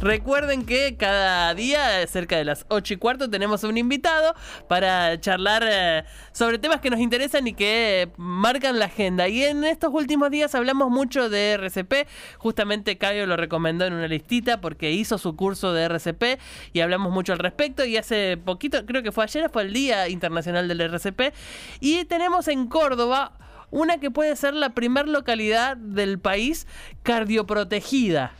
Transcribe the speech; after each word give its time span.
Recuerden 0.00 0.64
que 0.64 0.96
cada 0.96 1.52
día, 1.54 2.06
cerca 2.06 2.36
de 2.36 2.44
las 2.44 2.66
8 2.68 2.94
y 2.94 2.96
cuarto, 2.98 3.28
tenemos 3.28 3.64
un 3.64 3.76
invitado 3.76 4.32
para 4.68 5.20
charlar 5.20 5.64
eh, 5.68 6.04
sobre 6.30 6.60
temas 6.60 6.80
que 6.80 6.88
nos 6.88 7.00
interesan 7.00 7.48
y 7.48 7.52
que 7.52 8.08
marcan 8.16 8.78
la 8.78 8.84
agenda. 8.84 9.26
Y 9.26 9.42
en 9.42 9.64
estos 9.64 9.92
últimos 9.92 10.30
días 10.30 10.54
hablamos 10.54 10.88
mucho 10.90 11.28
de 11.28 11.54
RCP. 11.54 12.06
Justamente 12.36 12.96
Caio 12.96 13.26
lo 13.26 13.36
recomendó 13.36 13.86
en 13.86 13.94
una 13.94 14.06
listita 14.06 14.60
porque 14.60 14.92
hizo 14.92 15.18
su 15.18 15.34
curso 15.34 15.72
de 15.72 15.88
RCP 15.88 16.40
y 16.72 16.80
hablamos 16.80 17.12
mucho 17.12 17.32
al 17.32 17.40
respecto. 17.40 17.84
Y 17.84 17.96
hace 17.96 18.36
poquito, 18.36 18.86
creo 18.86 19.02
que 19.02 19.10
fue 19.10 19.24
ayer, 19.24 19.50
fue 19.50 19.62
el 19.62 19.72
Día 19.72 20.08
Internacional 20.08 20.68
del 20.68 20.80
RCP. 20.80 21.34
Y 21.80 22.04
tenemos 22.04 22.46
en 22.46 22.68
Córdoba 22.68 23.32
una 23.72 23.98
que 23.98 24.12
puede 24.12 24.36
ser 24.36 24.54
la 24.54 24.70
primer 24.70 25.08
localidad 25.08 25.76
del 25.76 26.20
país 26.20 26.68
cardioprotegida. 27.02 28.32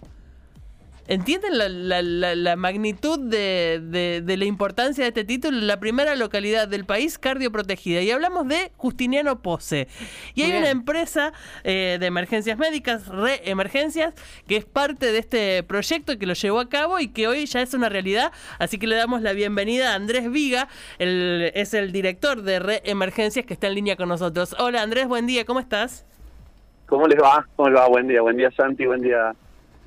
¿Entienden 1.08 1.56
la, 1.56 2.56
magnitud 2.56 3.18
de, 3.18 4.22
la 4.26 4.44
importancia 4.44 5.04
de 5.04 5.08
este 5.08 5.24
título? 5.24 5.58
La 5.58 5.80
primera 5.80 6.14
localidad 6.16 6.68
del 6.68 6.84
país 6.84 7.18
cardioprotegida. 7.18 8.02
Y 8.02 8.10
hablamos 8.10 8.46
de 8.46 8.72
Justiniano 8.76 9.40
Pose. 9.40 9.88
Y 10.34 10.42
hay 10.42 10.52
una 10.58 10.68
empresa 10.68 11.32
eh, 11.64 11.96
de 11.98 12.04
emergencias 12.04 12.58
médicas, 12.58 13.08
Reemergencias, 13.08 14.12
que 14.46 14.58
es 14.58 14.66
parte 14.66 15.10
de 15.10 15.18
este 15.18 15.62
proyecto 15.62 16.18
que 16.18 16.26
lo 16.26 16.34
llevó 16.34 16.60
a 16.60 16.68
cabo 16.68 17.00
y 17.00 17.08
que 17.08 17.26
hoy 17.26 17.46
ya 17.46 17.62
es 17.62 17.72
una 17.72 17.88
realidad. 17.88 18.30
Así 18.58 18.78
que 18.78 18.86
le 18.86 18.96
damos 18.96 19.22
la 19.22 19.32
bienvenida 19.32 19.92
a 19.92 19.94
Andrés 19.94 20.30
Viga, 20.30 20.68
es 20.98 21.72
el 21.72 21.90
director 21.90 22.42
de 22.42 22.58
Reemergencias 22.58 23.46
que 23.46 23.54
está 23.54 23.68
en 23.68 23.76
línea 23.76 23.96
con 23.96 24.10
nosotros. 24.10 24.54
Hola 24.58 24.82
Andrés, 24.82 25.08
buen 25.08 25.26
día, 25.26 25.46
¿cómo 25.46 25.58
estás? 25.58 26.04
¿Cómo 26.84 27.06
les 27.06 27.18
va? 27.18 27.46
¿Cómo 27.56 27.70
les 27.70 27.78
va? 27.78 27.88
Buen 27.88 28.08
día, 28.08 28.20
buen 28.20 28.36
día 28.36 28.50
Santi, 28.50 28.84
buen 28.84 29.00
día 29.00 29.34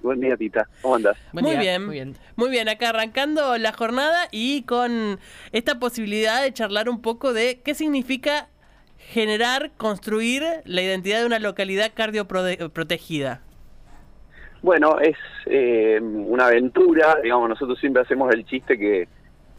Buen 0.02 0.20
día, 0.20 0.36
Tita. 0.36 0.68
¿Cómo 0.82 0.96
andas? 0.96 1.18
muy 1.32 1.56
bien, 1.58 1.86
muy 1.86 1.94
bien. 1.96 2.16
Muy 2.36 2.50
bien, 2.50 2.70
acá 2.70 2.90
arrancando 2.90 3.58
la 3.58 3.72
jornada 3.72 4.28
y 4.32 4.64
con 4.64 5.20
esta 5.52 5.80
posibilidad 5.80 6.42
de 6.42 6.52
charlar 6.54 6.90
un 6.90 7.02
poco 7.02 7.34
de 7.34 7.62
qué 7.64 7.76
significa 7.76 8.48
generar, 8.98 9.72
construir 9.78 10.44
la 10.66 10.82
identidad 10.82 11.20
de 11.20 11.26
una 11.26 11.40
localidad 11.40 11.92
cardioprotegida. 11.94 13.42
Bueno, 14.62 15.00
es 15.00 15.18
eh, 15.46 16.00
una 16.02 16.48
aventura, 16.48 17.18
digamos, 17.22 17.50
nosotros 17.50 17.80
siempre 17.80 18.04
hacemos 18.04 18.32
el 18.34 18.46
chiste 18.46 18.78
que, 18.78 19.08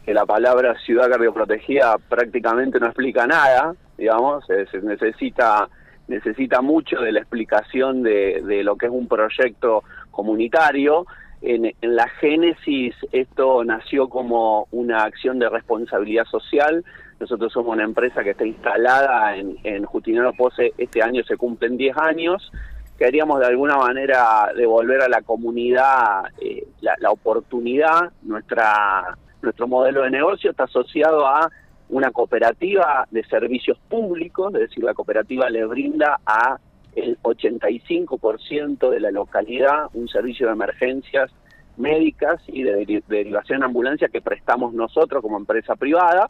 la 0.05 0.25
palabra 0.25 0.77
ciudad 0.85 1.09
cardioprotegida 1.09 1.97
prácticamente 2.09 2.77
no 2.77 2.87
explica 2.87 3.25
nada, 3.25 3.73
digamos, 3.97 4.43
se 4.45 4.81
necesita 4.81 5.69
necesita 6.07 6.61
mucho 6.61 6.99
de 6.99 7.11
la 7.11 7.19
explicación 7.19 8.03
de, 8.03 8.41
de 8.45 8.63
lo 8.63 8.75
que 8.75 8.87
es 8.87 8.91
un 8.91 9.07
proyecto 9.07 9.83
comunitario. 10.13 11.05
En, 11.41 11.73
la 11.81 12.07
génesis 12.07 12.95
esto 13.11 13.65
nació 13.65 14.07
como 14.07 14.69
una 14.71 15.03
acción 15.03 15.39
de 15.39 15.49
responsabilidad 15.49 16.23
social. 16.25 16.85
Nosotros 17.19 17.51
somos 17.51 17.73
una 17.73 17.83
empresa 17.83 18.23
que 18.23 18.29
está 18.29 18.45
instalada 18.45 19.35
en, 19.35 19.57
en 19.65 19.83
Justiniano 19.83 20.31
Pose, 20.31 20.71
este 20.77 21.03
año 21.03 21.21
se 21.25 21.35
cumplen 21.35 21.75
10 21.75 21.97
años. 21.97 22.51
Queríamos 22.97 23.41
de 23.41 23.47
alguna 23.47 23.75
manera 23.75 24.53
devolver 24.55 25.01
a 25.01 25.09
la 25.09 25.21
comunidad 25.21 26.23
eh, 26.39 26.65
la, 26.79 26.95
la 26.99 27.11
oportunidad. 27.11 28.13
Nuestra, 28.21 29.17
nuestro 29.41 29.67
modelo 29.67 30.03
de 30.03 30.11
negocio 30.11 30.51
está 30.51 30.63
asociado 30.63 31.27
a 31.27 31.49
una 31.89 32.11
cooperativa 32.11 33.05
de 33.11 33.23
servicios 33.25 33.77
públicos, 33.89 34.53
es 34.55 34.61
decir, 34.61 34.83
la 34.83 34.93
cooperativa 34.93 35.49
le 35.49 35.65
brinda 35.65 36.19
a 36.25 36.57
el 36.95 37.17
85% 37.21 38.89
de 38.89 38.99
la 38.99 39.11
localidad 39.11 39.89
un 39.93 40.07
servicio 40.07 40.47
de 40.47 40.53
emergencias 40.53 41.31
médicas 41.77 42.41
y 42.47 42.63
de 42.63 43.03
derivación 43.07 43.63
ambulancia 43.63 44.09
que 44.09 44.21
prestamos 44.21 44.73
nosotros 44.73 45.21
como 45.21 45.37
empresa 45.37 45.75
privada. 45.75 46.29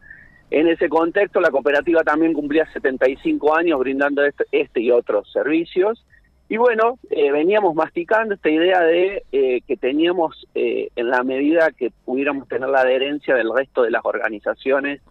En 0.50 0.68
ese 0.68 0.88
contexto, 0.88 1.41
la 1.41 1.52
cooperativa 1.52 2.03
también 2.03 2.34
cumplía 2.34 2.72
75 2.72 3.56
años 3.56 3.79
brindando 3.79 4.23
este, 4.23 4.46
este, 4.52 4.81
y 4.81 4.91
otros 4.91 5.31
servicios. 5.31 6.06
Y 6.47 6.57
bueno, 6.57 7.00
eh, 7.09 7.31
veníamos 7.31 7.73
masticando 7.73 8.35
esta 8.35 8.50
idea 8.50 8.81
de 8.81 9.23
eh, 9.31 9.62
que 9.66 9.78
teníamos, 9.78 10.47
eh, 10.53 10.90
en 10.96 11.09
la 11.09 11.23
medida 11.23 11.72
que 11.72 11.91
pudiéramos 12.06 12.47
tener 12.47 12.69
la 12.69 12.81
adherencia 12.81 13.35
del 13.35 13.52
resto 13.53 13.81
de 13.81 13.91
las 13.91 14.06
organizaciones 14.06 15.02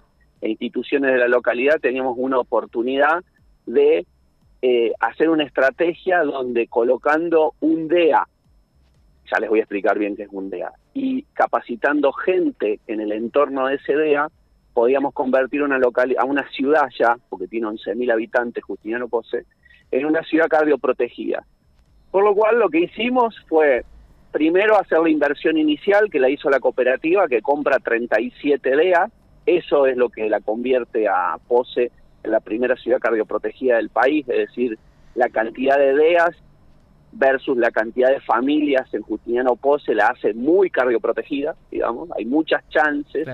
e 0.40 0.50
instituciones 0.50 1.12
de 1.12 1.18
la 1.18 1.28
localidad, 1.28 1.80
teníamos 1.80 2.14
una 2.18 2.38
oportunidad 2.38 3.24
de 3.66 4.06
eh, 4.62 4.92
hacer 5.00 5.28
una 5.28 5.42
estrategia 5.42 6.22
donde 6.22 6.68
colocando 6.68 7.54
un 7.60 7.88
DEA, 7.88 8.24
ya 9.30 9.40
les 9.40 9.50
voy 9.50 9.58
a 9.58 9.62
explicar 9.62 9.98
bien 9.98 10.14
qué 10.14 10.22
es 10.22 10.28
un 10.30 10.50
DEA, 10.50 10.72
y 10.94 11.24
capacitando 11.34 12.12
gente 12.12 12.78
en 12.86 13.00
el 13.00 13.10
entorno 13.10 13.66
de 13.66 13.74
ese 13.74 13.96
DEA, 13.96 14.28
podíamos 14.72 15.12
convertir 15.14 15.62
una 15.62 15.80
a 16.18 16.24
una 16.24 16.48
ciudad 16.50 16.88
ya, 16.96 17.16
porque 17.28 17.48
tiene 17.48 17.66
11.000 17.66 18.12
habitantes, 18.12 18.62
Justiniano 18.62 19.08
Pose, 19.08 19.46
en 19.90 20.06
una 20.06 20.22
ciudad 20.22 20.46
cardioprotegida. 20.48 21.44
Por 22.12 22.22
lo 22.22 22.32
cual 22.34 22.60
lo 22.60 22.68
que 22.68 22.80
hicimos 22.80 23.34
fue 23.48 23.84
primero 24.30 24.78
hacer 24.78 25.00
la 25.00 25.10
inversión 25.10 25.58
inicial 25.58 26.08
que 26.08 26.20
la 26.20 26.30
hizo 26.30 26.48
la 26.48 26.60
cooperativa 26.60 27.26
que 27.26 27.42
compra 27.42 27.80
37 27.80 28.76
DEA, 28.76 29.10
eso 29.44 29.86
es 29.86 29.96
lo 29.96 30.08
que 30.08 30.28
la 30.28 30.40
convierte 30.40 31.08
a 31.08 31.36
Pose 31.48 31.90
la 32.24 32.40
primera 32.40 32.76
ciudad 32.76 33.00
cardioprotegida 33.00 33.76
del 33.76 33.88
país, 33.88 34.26
es 34.28 34.48
decir, 34.48 34.78
la 35.14 35.28
cantidad 35.28 35.78
de 35.78 35.94
DEAS 35.94 36.36
versus 37.12 37.56
la 37.56 37.70
cantidad 37.70 38.10
de 38.10 38.20
familias 38.20 38.92
en 38.94 39.02
Justiniano 39.02 39.56
Pose 39.56 39.94
la 39.94 40.08
hace 40.08 40.32
muy 40.34 40.70
cardioprotegida, 40.70 41.54
digamos, 41.70 42.10
hay 42.16 42.24
muchas 42.24 42.66
chances 42.68 43.28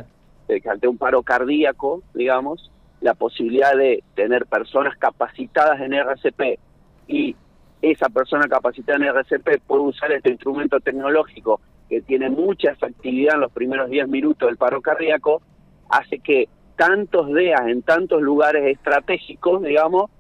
de 0.49 0.61
que 0.61 0.69
ante 0.69 0.89
un 0.89 0.99
paro 0.99 1.23
cardíaco, 1.23 2.03
digamos, 2.15 2.71
la 3.01 3.15
posibilidad 3.15 3.77
de 3.77 4.03
tener 4.15 4.47
personas 4.47 4.97
capacitadas 4.99 5.81
en 5.81 5.93
RCP 5.93 6.59
y 7.07 7.37
esa 7.81 8.09
persona 8.09 8.49
capacitada 8.49 8.97
en 8.97 9.05
RCP 9.05 9.61
puede 9.67 9.83
usar 9.83 10.11
este 10.11 10.31
instrumento 10.31 10.81
tecnológico 10.81 11.61
que 11.89 12.01
tiene 12.01 12.29
mucha 12.29 12.73
efectividad 12.73 13.37
en 13.37 13.43
los 13.43 13.53
primeros 13.53 13.89
10 13.89 14.09
minutos 14.09 14.49
del 14.49 14.57
paro 14.57 14.83
cardíaco, 14.83 15.41
hace 15.89 16.19
que 16.19 16.49
tantos 16.79 17.33
DEAs 17.33 17.67
en 17.67 17.83
tantos 17.83 18.23
lugares 18.23 18.65
estratégicos, 18.65 19.63
digamos, 19.65 20.11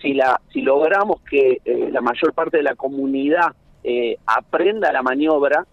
si, 0.00 0.14
la, 0.14 0.40
si 0.50 0.62
logramos 0.62 1.20
que 1.20 1.60
eh, 1.62 1.90
la 1.92 2.00
mayor 2.00 2.32
parte 2.32 2.56
de 2.56 2.62
la 2.62 2.74
comunidad 2.74 3.52
eh, 3.84 4.16
aprenda 4.26 4.90
la 4.92 5.02
maniobra, 5.02 5.66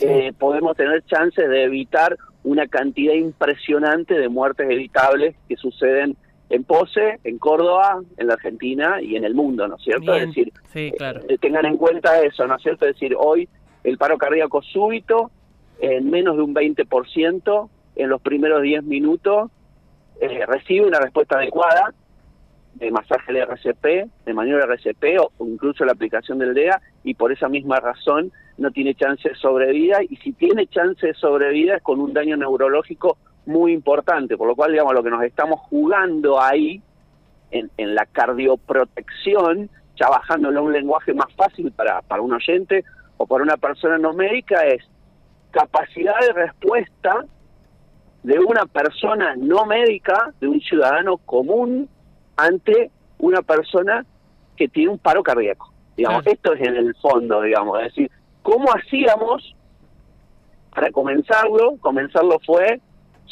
eh, 0.00 0.32
podemos 0.38 0.76
tener 0.76 1.04
chances 1.04 1.48
de 1.48 1.64
evitar 1.64 2.16
una 2.44 2.68
cantidad 2.68 3.14
impresionante 3.14 4.14
de 4.14 4.28
muertes 4.28 4.70
evitables 4.70 5.34
que 5.48 5.56
suceden 5.56 6.16
en 6.48 6.62
Pose, 6.62 7.18
en 7.24 7.38
Córdoba, 7.38 8.00
en 8.16 8.26
la 8.28 8.34
Argentina 8.34 9.02
y 9.02 9.16
en 9.16 9.24
el 9.24 9.34
mundo, 9.34 9.66
¿no 9.66 9.74
es 9.76 9.82
cierto? 9.82 10.14
Es 10.14 10.28
decir, 10.28 10.52
tengan 11.40 11.66
en 11.66 11.76
cuenta 11.76 12.22
eso, 12.22 12.46
¿no 12.46 12.54
es 12.54 12.62
cierto? 12.62 12.86
Es 12.86 12.94
decir, 12.94 13.16
hoy 13.18 13.48
el 13.82 13.98
paro 13.98 14.16
cardíaco 14.16 14.62
súbito 14.62 15.32
en 15.80 16.08
menos 16.08 16.36
de 16.36 16.42
un 16.42 16.54
20% 16.54 17.68
en 17.96 18.08
los 18.08 18.22
primeros 18.22 18.62
10 18.62 18.84
minutos 18.84 19.50
eh, 20.20 20.46
recibe 20.46 20.86
una 20.86 21.00
respuesta 21.00 21.36
adecuada 21.36 21.92
de 22.74 22.90
masaje 22.90 23.32
de 23.32 23.40
RCP, 23.40 24.08
de 24.24 24.34
maniobra 24.34 24.64
RCP 24.64 25.20
o, 25.20 25.46
incluso 25.46 25.84
la 25.84 25.92
aplicación 25.92 26.38
del 26.38 26.54
DEA 26.54 26.80
y 27.02 27.14
por 27.14 27.32
esa 27.32 27.48
misma 27.48 27.80
razón 27.80 28.32
no 28.56 28.70
tiene 28.70 28.94
chance 28.94 29.28
de 29.28 29.34
sobrevida 29.34 29.98
y 30.02 30.16
si 30.16 30.32
tiene 30.32 30.66
chance 30.66 31.06
de 31.06 31.14
sobrevida 31.14 31.76
es 31.76 31.82
con 31.82 32.00
un 32.00 32.12
daño 32.12 32.36
neurológico 32.36 33.18
muy 33.46 33.72
importante, 33.72 34.36
por 34.36 34.46
lo 34.46 34.54
cual 34.54 34.72
digamos 34.72 34.94
lo 34.94 35.02
que 35.02 35.10
nos 35.10 35.22
estamos 35.22 35.60
jugando 35.60 36.40
ahí 36.40 36.82
en, 37.50 37.70
en 37.76 37.94
la 37.94 38.06
cardioprotección, 38.06 39.70
ya 39.96 40.08
bajándolo 40.08 40.60
a 40.60 40.62
un 40.62 40.72
lenguaje 40.72 41.14
más 41.14 41.32
fácil 41.34 41.72
para, 41.72 42.02
para 42.02 42.22
un 42.22 42.32
oyente 42.32 42.84
o 43.16 43.26
para 43.26 43.42
una 43.42 43.56
persona 43.56 43.98
no 43.98 44.12
médica 44.12 44.66
es 44.66 44.84
capacidad 45.50 46.18
de 46.20 46.32
respuesta 46.32 47.24
de 48.22 48.38
una 48.38 48.66
persona 48.66 49.34
no 49.36 49.64
médica, 49.66 50.32
de 50.40 50.48
un 50.48 50.60
ciudadano 50.60 51.18
común, 51.18 51.88
ante 52.36 52.90
una 53.18 53.42
persona 53.42 54.04
que 54.56 54.68
tiene 54.68 54.90
un 54.90 54.98
paro 54.98 55.22
cardíaco. 55.22 55.72
Digamos, 55.96 56.26
esto 56.26 56.52
es 56.52 56.60
en 56.60 56.76
el 56.76 56.94
fondo, 56.96 57.42
digamos, 57.42 57.78
es 57.80 57.86
decir, 57.86 58.10
¿cómo 58.42 58.68
hacíamos 58.72 59.54
para 60.72 60.90
comenzarlo? 60.92 61.76
Comenzarlo 61.80 62.38
fue, 62.46 62.80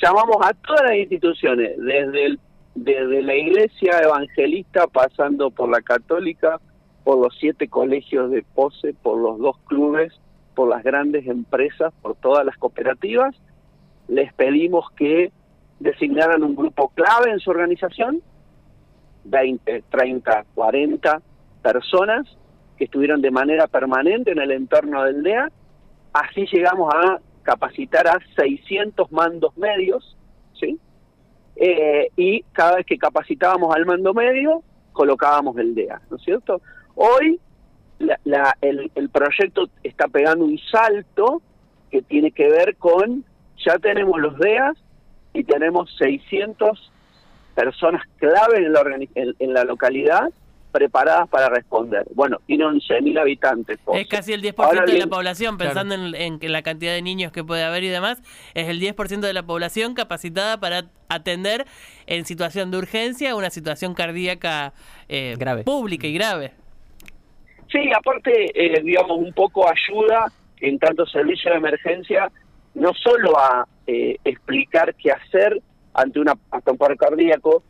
llamamos 0.02 0.38
a 0.42 0.52
todas 0.52 0.82
las 0.82 0.96
instituciones, 0.96 1.76
desde, 1.78 2.26
el, 2.26 2.40
desde 2.74 3.22
la 3.22 3.34
iglesia 3.34 4.00
evangelista, 4.02 4.86
pasando 4.88 5.50
por 5.50 5.68
la 5.68 5.80
católica, 5.80 6.60
por 7.04 7.18
los 7.18 7.36
siete 7.38 7.68
colegios 7.68 8.32
de 8.32 8.44
POSE, 8.54 8.94
por 8.94 9.18
los 9.18 9.38
dos 9.38 9.56
clubes, 9.66 10.12
por 10.56 10.68
las 10.68 10.82
grandes 10.82 11.26
empresas, 11.28 11.92
por 12.02 12.16
todas 12.16 12.44
las 12.44 12.56
cooperativas, 12.56 13.36
les 14.08 14.32
pedimos 14.34 14.90
que 14.96 15.32
designaran 15.78 16.42
un 16.42 16.56
grupo 16.56 16.88
clave 16.88 17.30
en 17.30 17.40
su 17.40 17.50
organización 17.50 18.22
20, 19.24 19.84
30, 19.90 20.44
40 20.54 21.22
personas 21.62 22.26
que 22.76 22.84
estuvieron 22.84 23.20
de 23.20 23.30
manera 23.30 23.66
permanente 23.66 24.32
en 24.32 24.38
el 24.38 24.52
entorno 24.52 25.02
del 25.04 25.22
DEA. 25.22 25.50
Así 26.12 26.46
llegamos 26.52 26.92
a 26.94 27.20
capacitar 27.42 28.06
a 28.06 28.18
600 28.36 29.10
mandos 29.12 29.56
medios, 29.56 30.16
¿sí? 30.58 30.78
Eh, 31.56 32.10
y 32.16 32.42
cada 32.52 32.76
vez 32.76 32.86
que 32.86 32.98
capacitábamos 32.98 33.74
al 33.74 33.86
mando 33.86 34.12
medio, 34.12 34.62
colocábamos 34.92 35.56
el 35.58 35.74
DEA, 35.74 36.00
¿no 36.10 36.16
es 36.16 36.22
cierto? 36.22 36.60
Hoy 36.94 37.40
la, 37.98 38.56
el, 38.60 38.90
el 38.94 39.08
proyecto 39.08 39.68
está 39.82 40.08
pegando 40.08 40.44
un 40.44 40.58
salto 40.70 41.40
que 41.90 42.02
tiene 42.02 42.30
que 42.30 42.48
ver 42.48 42.76
con, 42.76 43.24
ya 43.64 43.78
tenemos 43.78 44.20
los 44.20 44.38
DEAs 44.38 44.76
y 45.32 45.44
tenemos 45.44 45.94
600 45.98 46.92
personas 47.54 48.02
clave 48.18 48.58
en 48.58 48.72
la, 48.72 48.82
en, 49.14 49.54
la 49.54 49.64
localidad 49.64 50.30
preparadas 50.72 51.26
para 51.30 51.48
responder. 51.48 52.06
Bueno, 52.14 52.38
tiene 52.46 52.64
11.000 52.64 53.18
habitantes. 53.18 53.78
Es 53.94 54.06
casi 54.08 54.34
el 54.34 54.42
10% 54.42 54.84
de 54.84 54.98
la 54.98 55.06
población, 55.06 55.56
pensando 55.56 55.94
en, 55.94 56.14
en, 56.14 56.52
la 56.52 56.60
cantidad 56.60 56.92
de 56.92 57.00
niños 57.00 57.32
que 57.32 57.42
puede 57.42 57.64
haber 57.64 57.82
y 57.82 57.88
demás, 57.88 58.22
es 58.52 58.68
el 58.68 58.78
10% 58.78 59.20
de 59.20 59.32
la 59.32 59.42
población 59.42 59.94
capacitada 59.94 60.60
para 60.60 60.84
atender 61.08 61.64
en 62.06 62.26
situación 62.26 62.70
de 62.70 62.78
urgencia 62.78 63.34
una 63.36 63.48
situación 63.48 63.94
cardíaca 63.94 64.74
eh, 65.08 65.36
grave. 65.38 65.64
pública 65.64 66.06
y 66.06 66.12
grave. 66.12 66.52
Sí, 67.72 67.90
aparte, 67.96 68.52
eh, 68.54 68.82
digamos, 68.82 69.18
un 69.18 69.32
poco 69.32 69.66
ayuda 69.66 70.30
en 70.60 70.78
tanto 70.78 71.06
servicio 71.06 71.50
de 71.50 71.56
emergencia, 71.56 72.30
no 72.76 72.92
solo 72.94 73.38
a 73.38 73.66
eh, 73.86 74.16
explicar 74.24 74.94
qué 74.94 75.10
hacer 75.10 75.60
ante, 75.94 76.20
una, 76.20 76.34
ante 76.50 76.70
un 76.70 76.76
paro 76.76 76.96
cardíaco, 76.96 77.62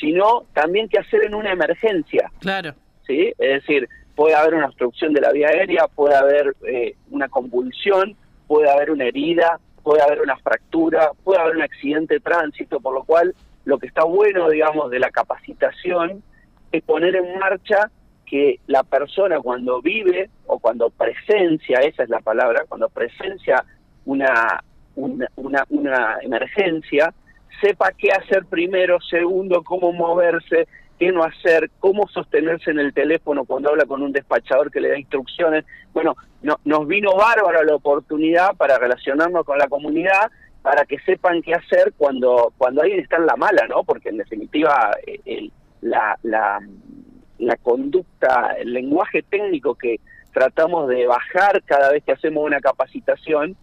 sino 0.00 0.44
también 0.54 0.88
qué 0.88 0.98
hacer 0.98 1.24
en 1.24 1.34
una 1.34 1.52
emergencia. 1.52 2.30
Claro. 2.40 2.74
¿Sí? 3.06 3.32
Es 3.38 3.62
decir, 3.62 3.88
puede 4.16 4.34
haber 4.34 4.54
una 4.54 4.66
obstrucción 4.66 5.12
de 5.12 5.20
la 5.20 5.32
vía 5.32 5.48
aérea, 5.48 5.86
puede 5.94 6.16
haber 6.16 6.56
eh, 6.66 6.96
una 7.10 7.28
convulsión, 7.28 8.16
puede 8.46 8.70
haber 8.70 8.90
una 8.90 9.04
herida, 9.04 9.60
puede 9.82 10.02
haber 10.02 10.22
una 10.22 10.36
fractura, 10.38 11.10
puede 11.22 11.40
haber 11.40 11.56
un 11.56 11.62
accidente 11.62 12.14
de 12.14 12.20
tránsito, 12.20 12.80
por 12.80 12.94
lo 12.94 13.04
cual 13.04 13.34
lo 13.66 13.78
que 13.78 13.86
está 13.86 14.04
bueno, 14.04 14.48
digamos, 14.48 14.90
de 14.90 14.98
la 14.98 15.10
capacitación 15.10 16.22
es 16.72 16.82
poner 16.82 17.16
en 17.16 17.38
marcha 17.38 17.90
que 18.24 18.60
la 18.66 18.82
persona 18.82 19.38
cuando 19.40 19.82
vive 19.82 20.30
o 20.46 20.58
cuando 20.58 20.88
presencia, 20.88 21.80
esa 21.80 22.02
es 22.02 22.08
la 22.08 22.20
palabra, 22.20 22.64
cuando 22.66 22.88
presencia 22.88 23.62
una, 24.04 24.62
una, 24.96 25.64
una, 25.68 26.18
emergencia, 26.22 27.12
sepa 27.60 27.92
qué 27.92 28.10
hacer 28.12 28.44
primero, 28.46 28.98
segundo, 29.00 29.62
cómo 29.62 29.92
moverse, 29.92 30.66
qué 30.98 31.10
no 31.12 31.24
hacer, 31.24 31.70
cómo 31.80 32.06
sostenerse 32.08 32.70
en 32.70 32.78
el 32.78 32.92
teléfono 32.92 33.44
cuando 33.44 33.70
habla 33.70 33.84
con 33.86 34.02
un 34.02 34.12
despachador 34.12 34.70
que 34.70 34.80
le 34.80 34.90
da 34.90 34.98
instrucciones. 34.98 35.64
Bueno, 35.92 36.16
no, 36.42 36.58
nos 36.64 36.86
vino 36.86 37.14
bárbaro 37.14 37.62
la 37.62 37.74
oportunidad 37.74 38.54
para 38.56 38.78
relacionarnos 38.78 39.44
con 39.44 39.58
la 39.58 39.68
comunidad, 39.68 40.30
para 40.62 40.84
que 40.84 40.98
sepan 41.00 41.42
qué 41.42 41.54
hacer 41.54 41.92
cuando, 41.96 42.52
cuando 42.56 42.82
alguien 42.82 43.00
está 43.00 43.16
en 43.16 43.26
la 43.26 43.36
mala, 43.36 43.66
¿no? 43.68 43.84
Porque 43.84 44.08
en 44.08 44.18
definitiva 44.18 44.96
eh, 45.06 45.20
el, 45.24 45.52
la, 45.82 46.18
la, 46.22 46.60
la 47.38 47.56
conducta, 47.56 48.54
el 48.58 48.72
lenguaje 48.72 49.22
técnico 49.22 49.74
que 49.74 50.00
tratamos 50.32 50.88
de 50.88 51.06
bajar 51.06 51.62
cada 51.64 51.92
vez 51.92 52.02
que 52.04 52.12
hacemos 52.12 52.44
una 52.44 52.60
capacitación 52.60 53.56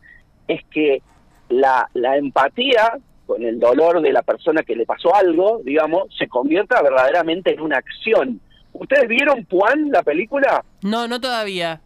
es 0.47 0.61
que 0.71 1.01
la, 1.49 1.89
la 1.93 2.17
empatía 2.17 2.97
con 3.25 3.43
el 3.43 3.59
dolor 3.59 4.01
de 4.01 4.11
la 4.11 4.21
persona 4.21 4.63
que 4.63 4.75
le 4.75 4.85
pasó 4.85 5.15
algo, 5.15 5.61
digamos, 5.63 6.13
se 6.17 6.27
convierta 6.27 6.81
verdaderamente 6.81 7.53
en 7.53 7.61
una 7.61 7.77
acción. 7.77 8.41
¿Ustedes 8.73 9.07
vieron 9.07 9.45
Puan, 9.45 9.91
la 9.91 10.03
película? 10.03 10.63
No, 10.81 11.07
no 11.07 11.19
todavía. 11.19 11.81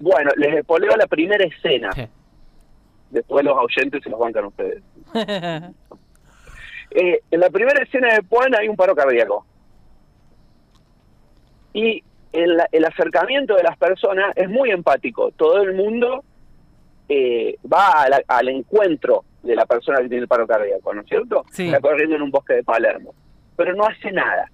Bueno, 0.00 0.30
les 0.36 0.64
poleo 0.64 0.96
la 0.96 1.06
primera 1.06 1.44
escena. 1.44 1.90
Después 3.10 3.44
los 3.44 3.56
oyentes 3.56 4.02
se 4.02 4.10
los 4.10 4.18
bancan 4.18 4.46
ustedes. 4.46 4.82
eh, 6.90 7.20
en 7.30 7.40
la 7.40 7.50
primera 7.50 7.82
escena 7.82 8.14
de 8.14 8.22
Puan 8.22 8.54
hay 8.54 8.68
un 8.68 8.76
paro 8.76 8.94
cardíaco 8.94 9.46
y 11.72 12.02
el, 12.32 12.84
acercamiento 12.84 13.54
de 13.54 13.62
las 13.62 13.76
personas 13.78 14.36
es 14.36 14.48
muy 14.48 14.70
empático. 14.70 15.30
Todo 15.32 15.62
el 15.62 15.74
mundo 15.74 16.24
eh, 17.08 17.56
va 17.70 18.06
al 18.26 18.48
encuentro 18.48 19.24
de 19.42 19.56
la 19.56 19.66
persona 19.66 19.98
que 19.98 20.08
tiene 20.08 20.22
el 20.22 20.28
paro 20.28 20.46
cardíaco, 20.46 20.92
¿no 20.92 21.02
es 21.02 21.08
cierto? 21.08 21.44
Está 21.56 21.80
corriendo 21.80 22.16
en 22.16 22.22
un 22.22 22.30
bosque 22.30 22.54
de 22.54 22.64
Palermo, 22.64 23.14
pero 23.56 23.74
no 23.74 23.84
hace 23.84 24.12
nada. 24.12 24.50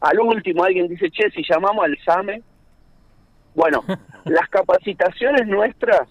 Al 0.00 0.20
último 0.20 0.64
alguien 0.64 0.88
dice, 0.88 1.10
che, 1.10 1.30
si 1.30 1.42
llamamos 1.48 1.84
al 1.84 1.96
SAME, 2.04 2.42
bueno, 3.54 3.82
las 4.24 4.48
capacitaciones 4.48 5.46
nuestras 5.46 6.08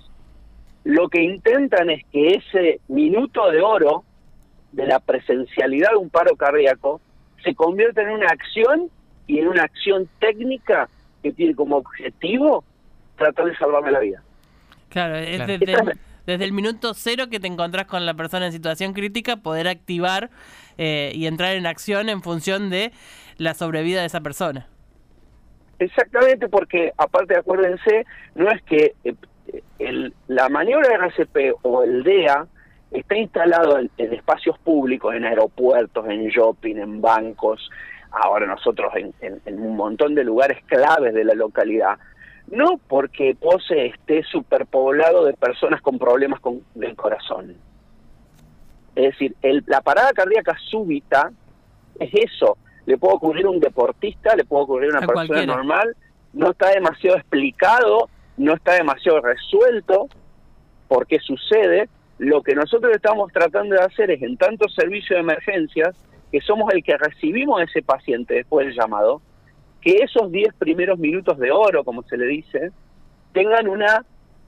lo 0.86 1.10
que 1.10 1.22
intentan 1.22 1.90
es 1.90 2.04
que 2.12 2.36
ese 2.36 2.80
minuto 2.88 3.50
de 3.50 3.62
oro 3.62 4.04
de 4.72 4.86
la 4.86 5.00
presencialidad 5.00 5.92
de 5.92 5.98
un 5.98 6.10
paro 6.10 6.36
cardíaco 6.36 7.02
se 7.44 7.56
convierte 7.56 8.02
en 8.02 8.10
una 8.10 8.28
acción 8.28 8.90
y 9.26 9.40
en 9.40 9.48
una 9.48 9.64
acción 9.64 10.08
técnica 10.20 10.88
que 11.24 11.32
tiene 11.32 11.56
como 11.56 11.78
objetivo 11.78 12.64
tratar 13.16 13.46
de 13.46 13.56
salvarme 13.58 13.92
la 13.92 14.00
vida. 14.00 14.24
Claro, 14.90 15.16
es 15.16 15.46
Desde, 16.26 16.46
el 16.46 16.54
minuto 16.54 16.94
cero 16.96 17.26
que 17.30 17.40
te 17.40 17.48
encontrás 17.48 17.86
con 17.86 18.06
la 18.06 18.16
persona 18.16 18.48
en 18.48 18.52
situación 18.52 18.94
crítica, 18.94 19.38
poder 19.38 19.68
activar 19.68 20.32
eh, 20.78 21.12
y 21.14 21.28
entrar 21.28 21.56
en 21.56 21.68
acción 21.68 22.10
en 22.10 22.24
función 22.24 22.72
de 22.72 22.92
la 23.38 23.54
sobrevida 23.54 24.00
de 24.00 24.08
esa 24.08 24.22
persona. 24.22 24.68
Exactamente, 25.78 26.48
porque 26.48 26.94
aparte 26.98 27.38
acuérdense, 27.38 28.06
no 28.34 28.50
es 28.50 28.62
que 28.64 28.96
eh, 29.04 29.14
el, 29.80 30.14
la 30.28 30.50
maniobra 30.50 30.90
de 30.90 30.96
RCP 30.96 31.60
o 31.62 31.84
el 31.84 32.04
DEA 32.04 32.48
está 32.92 33.18
instalado 33.18 33.80
en, 33.80 33.90
espacios 33.98 34.58
públicos, 34.60 35.14
en 35.14 35.26
aeropuertos, 35.26 36.08
en 36.08 36.28
shopping, 36.28 36.76
en 36.78 37.02
bancos, 37.02 37.70
ahora 38.12 38.46
nosotros 38.46 38.94
en, 38.96 39.60
un 39.60 39.76
montón 39.76 40.16
de 40.16 40.24
lugares 40.24 40.64
claves 40.66 41.14
de 41.14 41.26
la 41.26 41.34
localidad, 41.34 41.98
no 42.48 42.80
porque 42.88 43.36
Pose 43.40 43.88
esté 43.88 44.24
superpoblado 44.24 45.26
de 45.26 45.34
personas 45.34 45.82
con 45.82 45.98
problemas 45.98 46.40
con, 46.40 46.62
del 46.76 46.96
corazón. 46.96 47.56
Es 48.96 49.12
decir, 49.12 49.36
el, 49.42 49.64
la 49.68 49.82
parada 49.82 50.12
cardíaca 50.14 50.56
súbita 50.70 51.32
es 52.00 52.10
eso. 52.14 52.58
Le 52.86 52.98
puede 52.98 53.16
ocurrir 53.16 53.46
a 53.46 53.50
un 53.50 53.60
deportista, 53.60 54.36
le 54.36 54.46
puede 54.46 54.64
ocurrir 54.64 54.94
a 54.94 55.00
una 55.00 55.08
persona 55.08 55.46
normal, 55.46 55.96
no 56.34 56.52
está 56.52 56.70
demasiado 56.70 57.18
explicado, 57.18 58.10
no 58.38 58.54
está 58.54 58.74
demasiado 58.74 59.22
resuelto 59.22 60.08
por 60.88 61.08
qué 61.08 61.20
sucede, 61.20 61.90
lo 62.18 62.42
que 62.42 62.56
nosotros 62.56 62.94
estamos 62.96 63.32
tratando 63.32 63.76
de 63.76 63.82
hacer 63.82 64.12
es, 64.12 64.22
en 64.22 64.38
tanto 64.38 64.70
servicio 64.70 65.16
de 65.16 65.22
emergencias, 65.22 65.96
que 66.32 66.42
somos 66.42 66.74
el 66.74 66.84
que 66.84 66.98
recibimos 66.98 67.60
a 67.60 67.64
ese 67.64 67.82
paciente 67.82 68.36
después 68.36 68.68
del 68.68 68.76
llamado, 68.76 69.22
que 69.86 70.00
esos 70.04 70.32
10 70.32 70.56
primeros 70.56 70.98
minutos 70.98 71.38
de 71.38 71.52
oro, 71.52 71.84
como 71.84 72.02
se 72.04 72.18
le 72.18 72.26
dice, 72.26 72.72
tengan 73.34 73.68
una 73.68 74.04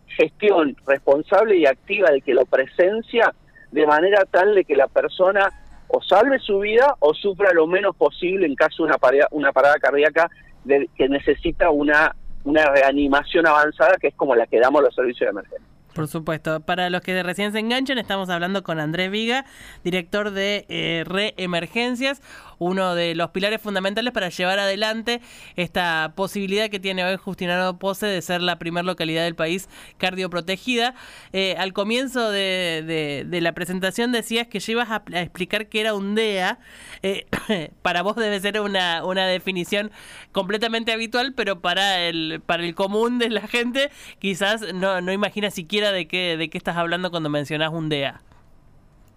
gestión 0.08 0.76
responsable 0.88 1.58
y 1.58 1.68
activa 1.68 2.10
de 2.10 2.22
que 2.22 2.34
lo 2.34 2.46
presencia 2.48 3.32
de 3.72 3.86
manera 3.86 4.26
tal 4.26 4.56
de 4.56 4.66
que 4.66 4.76
la 4.76 4.88
persona 4.88 5.52
o 5.90 6.02
salve 6.02 6.40
su 6.40 6.60
vida 6.60 6.96
o 7.00 7.14
sufra 7.14 7.54
lo 7.54 7.68
menos 7.68 7.96
posible 7.96 8.48
en 8.48 8.56
caso 8.56 8.84
de 8.84 8.90
una 8.90 8.98
parada, 8.98 9.28
una 9.30 9.52
parada 9.52 9.76
cardíaca 9.76 10.28
que 10.66 11.08
necesita 11.08 11.70
una, 11.70 12.16
una 12.44 12.72
reanimación 12.72 13.46
avanzada, 13.46 13.96
que 14.02 14.08
es 14.08 14.16
como 14.16 14.36
la 14.36 14.48
que 14.48 14.60
damos 14.60 14.82
los 14.82 14.96
servicios 14.96 15.28
de 15.28 15.32
emergencia. 15.32 15.78
Por 15.98 16.08
supuesto. 16.08 16.60
Para 16.60 16.92
los 16.92 17.02
que 17.02 17.24
recién 17.24 17.52
se 17.52 17.58
enganchan, 17.58 17.98
estamos 17.98 18.30
hablando 18.30 18.62
con 18.62 18.80
Andrés 18.80 19.10
Viga, 19.10 19.46
director 19.84 20.30
de 20.30 20.68
eh, 20.70 21.04
Reemergencias, 21.08 22.22
uno 22.60 22.96
de 22.96 23.16
los 23.16 23.32
pilares 23.32 23.62
fundamentales 23.62 24.14
para 24.14 24.30
llevar 24.30 24.60
adelante 24.60 25.22
esta 25.56 26.14
posibilidad 26.16 26.70
que 26.70 26.80
tiene 26.80 27.04
hoy 27.06 27.18
Justinano 27.18 27.78
Pose 27.78 28.06
de 28.06 28.22
ser 28.22 28.42
la 28.42 28.58
primera 28.58 28.84
localidad 28.84 29.24
del 29.24 29.36
país 29.36 29.70
cardioprotegida. 29.98 30.96
Eh, 31.34 31.56
al 31.58 31.74
comienzo 31.74 32.32
de, 32.32 33.26
la 33.42 33.52
presentación 33.54 34.12
decías 34.12 34.48
que 34.48 34.60
llevas 34.60 34.90
a, 34.90 35.04
explicar 35.14 35.68
que 35.68 35.82
era 35.82 35.94
un 35.94 36.16
DEA. 36.16 36.60
Eh, 37.04 37.26
para 37.82 38.02
vos 38.02 38.16
debe 38.16 38.40
ser 38.40 38.60
una, 38.60 39.02
definición 39.28 39.92
completamente 40.32 40.92
habitual, 40.92 41.34
pero 41.36 41.60
para 41.60 42.02
el, 42.02 42.42
para 42.46 42.64
el 42.64 42.76
común 42.76 43.20
de 43.20 43.30
la 43.30 43.42
gente 43.42 43.90
quizás 44.20 44.74
no, 44.74 45.02
no 45.02 45.12
imagina 45.12 45.52
siquiera 45.52 45.92
de 45.92 46.08
qué, 46.08 46.38
de 46.38 46.50
qué 46.50 46.58
estás 46.58 46.78
hablando 46.78 47.12
cuando 47.12 47.30
mencionas 47.30 47.72
un 47.72 47.90
DEA. 47.90 48.22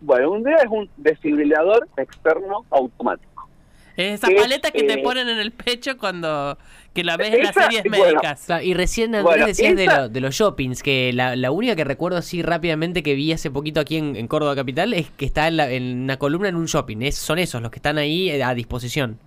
Bueno, 0.01 0.31
un 0.33 0.43
DEA 0.43 0.57
es 0.57 0.71
un 0.71 0.89
desfibrilador 0.97 1.87
externo 1.97 2.65
automático. 2.71 3.30
Esas 3.97 4.31
que, 4.31 4.37
paletas 4.37 4.71
que 4.73 4.83
te 4.85 4.95
eh, 4.95 5.03
ponen 5.03 5.29
en 5.29 5.39
el 5.39 5.53
pecho 5.53 5.99
cuando 5.99 6.57
que 6.95 7.05
la 7.05 7.17
ves 7.17 7.35
en 7.35 7.43
las 7.43 7.51
esa- 7.51 7.63
series 7.65 7.85
bueno, 7.85 8.05
médicas. 8.05 8.49
Y 8.63 8.75
recién 8.75 9.15
Andrés 9.15 9.25
Bueno, 9.25 9.47
decías 9.47 9.77
de, 9.77 9.85
esa- 9.85 10.01
lo- 10.03 10.09
de 10.09 10.21
los 10.21 10.35
shoppings, 10.35 10.83
que 10.83 11.13
la, 11.13 11.37
la 11.37 11.51
única 11.51 11.77
que 11.77 11.85
recuerdo 11.85 12.19
así 12.19 12.43
rápidamente 12.43 13.03
que 13.03 13.15
vi 13.15 13.33
hace 13.33 13.51
poquito 13.51 13.81
aquí 13.81 13.97
en, 13.97 14.17
en 14.17 14.27
Córdoba 14.29 14.55
Capital 14.57 14.95
es 14.95 15.11
que 15.11 15.25
está 15.25 15.49
en, 15.49 15.57
la- 15.57 15.71
en 15.71 16.03
una 16.03 16.19
columna 16.19 16.49
en 16.49 16.57
un 16.57 16.67
shopping. 16.67 17.03
Es, 17.03 17.17
son 17.17 17.39
esos 17.39 17.61
los 17.63 17.71
que 17.71 17.77
están 17.79 17.99
ahí 17.99 18.31
eh, 18.31 18.43
a 18.43 18.55
disposición. 18.55 19.19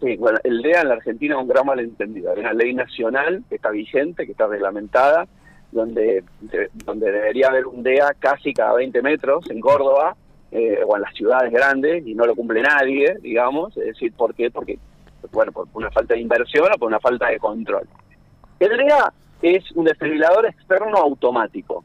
Sí, 0.00 0.16
bueno, 0.16 0.38
el 0.42 0.62
DEA 0.62 0.82
en 0.82 0.88
la 0.88 0.94
Argentina 0.94 1.36
es 1.36 1.40
un 1.42 1.48
gran 1.48 1.64
malentendido. 1.64 2.32
Hay 2.32 2.40
una 2.40 2.52
ley 2.52 2.74
nacional 2.74 3.42
que 3.48 3.54
está 3.54 3.70
vigente, 3.70 4.26
que 4.26 4.32
está 4.32 4.48
reglamentada, 4.48 5.28
donde, 5.70 6.24
de- 6.40 6.70
donde 6.84 7.10
debería 7.10 7.48
haber 7.48 7.66
un 7.66 7.82
DEA 7.82 8.12
casi 8.18 8.52
cada 8.52 8.74
20 8.74 9.00
metros 9.00 9.48
en 9.50 9.60
Córdoba 9.60 10.16
eh, 10.52 10.78
o 10.86 10.96
en 10.96 11.02
las 11.02 11.14
ciudades 11.14 11.52
grandes 11.52 12.06
y 12.06 12.14
no 12.14 12.24
lo 12.24 12.34
cumple 12.36 12.62
nadie, 12.62 13.16
digamos. 13.20 13.76
Es 13.76 13.86
decir, 13.86 14.12
¿por 14.12 14.34
qué? 14.34 14.50
Porque, 14.50 14.78
bueno, 15.32 15.50
por 15.50 15.66
una 15.72 15.90
falta 15.90 16.14
de 16.14 16.20
inversión 16.20 16.68
o 16.72 16.78
por 16.78 16.88
una 16.88 17.00
falta 17.00 17.28
de 17.28 17.38
control. 17.38 17.88
El 18.60 18.76
DEA 18.76 19.12
es 19.42 19.72
un 19.72 19.84
desfibrilador 19.84 20.46
externo 20.46 20.98
automático. 20.98 21.84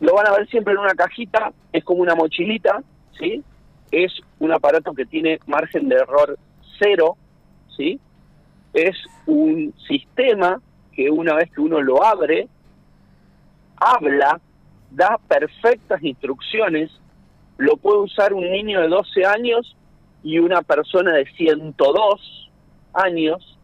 Lo 0.00 0.14
van 0.14 0.26
a 0.26 0.32
ver 0.32 0.46
siempre 0.48 0.74
en 0.74 0.80
una 0.80 0.94
cajita, 0.94 1.52
es 1.72 1.82
como 1.82 2.02
una 2.02 2.14
mochilita, 2.14 2.82
¿sí? 3.18 3.42
es 3.90 4.12
un 4.38 4.52
aparato 4.52 4.92
que 4.94 5.06
tiene 5.06 5.38
margen 5.46 5.88
de 5.88 5.96
error 5.96 6.38
cero, 6.78 7.16
¿sí? 7.76 8.00
Es 8.72 8.96
un 9.26 9.74
sistema 9.88 10.60
que 10.92 11.10
una 11.10 11.34
vez 11.34 11.50
que 11.50 11.60
uno 11.60 11.80
lo 11.80 12.04
abre, 12.04 12.48
habla, 13.76 14.40
da 14.96 15.18
perfectas 15.28 16.02
instrucciones, 16.02 16.90
lo 17.58 17.76
puede 17.76 17.98
usar 17.98 18.32
un 18.32 18.50
niño 18.50 18.80
de 18.80 18.88
12 18.88 19.24
años 19.24 19.76
y 20.22 20.38
una 20.38 20.62
persona 20.62 21.12
de 21.14 21.26
102 21.36 22.50
años. 22.94 23.58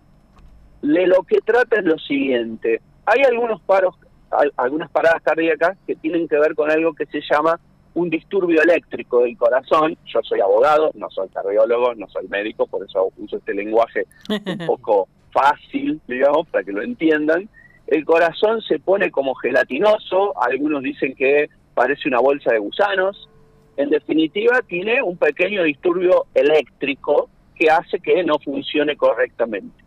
De 0.82 1.06
lo 1.06 1.22
que 1.22 1.38
trata 1.40 1.78
es 1.78 1.84
lo 1.84 1.98
siguiente. 1.98 2.80
Hay 3.06 3.22
algunos 3.22 3.60
paros, 3.62 3.94
al- 4.30 4.52
algunas 4.56 4.90
paradas 4.90 5.22
cardíacas 5.22 5.76
que 5.86 5.94
tienen 5.96 6.26
que 6.28 6.38
ver 6.38 6.54
con 6.54 6.70
algo 6.70 6.92
que 6.94 7.06
se 7.06 7.20
llama 7.30 7.58
un 7.94 8.10
disturbio 8.10 8.60
eléctrico 8.62 9.20
del 9.22 9.36
corazón. 9.36 9.96
Yo 10.06 10.20
soy 10.22 10.40
abogado, 10.40 10.90
no 10.94 11.08
soy 11.10 11.28
cardiólogo, 11.28 11.94
no 11.94 12.08
soy 12.08 12.26
médico, 12.28 12.66
por 12.66 12.84
eso 12.84 13.10
uso 13.18 13.36
este 13.36 13.54
lenguaje 13.54 14.06
un 14.28 14.58
poco 14.66 15.08
fácil, 15.30 16.00
digamos, 16.08 16.46
para 16.48 16.64
que 16.64 16.72
lo 16.72 16.82
entiendan. 16.82 17.48
El 17.92 18.06
corazón 18.06 18.62
se 18.62 18.78
pone 18.78 19.10
como 19.10 19.34
gelatinoso, 19.34 20.32
algunos 20.42 20.82
dicen 20.82 21.14
que 21.14 21.50
parece 21.74 22.08
una 22.08 22.20
bolsa 22.20 22.50
de 22.50 22.58
gusanos. 22.58 23.28
En 23.76 23.90
definitiva, 23.90 24.62
tiene 24.66 25.02
un 25.02 25.18
pequeño 25.18 25.62
disturbio 25.62 26.24
eléctrico 26.32 27.28
que 27.54 27.68
hace 27.68 28.00
que 28.00 28.24
no 28.24 28.38
funcione 28.38 28.96
correctamente. 28.96 29.84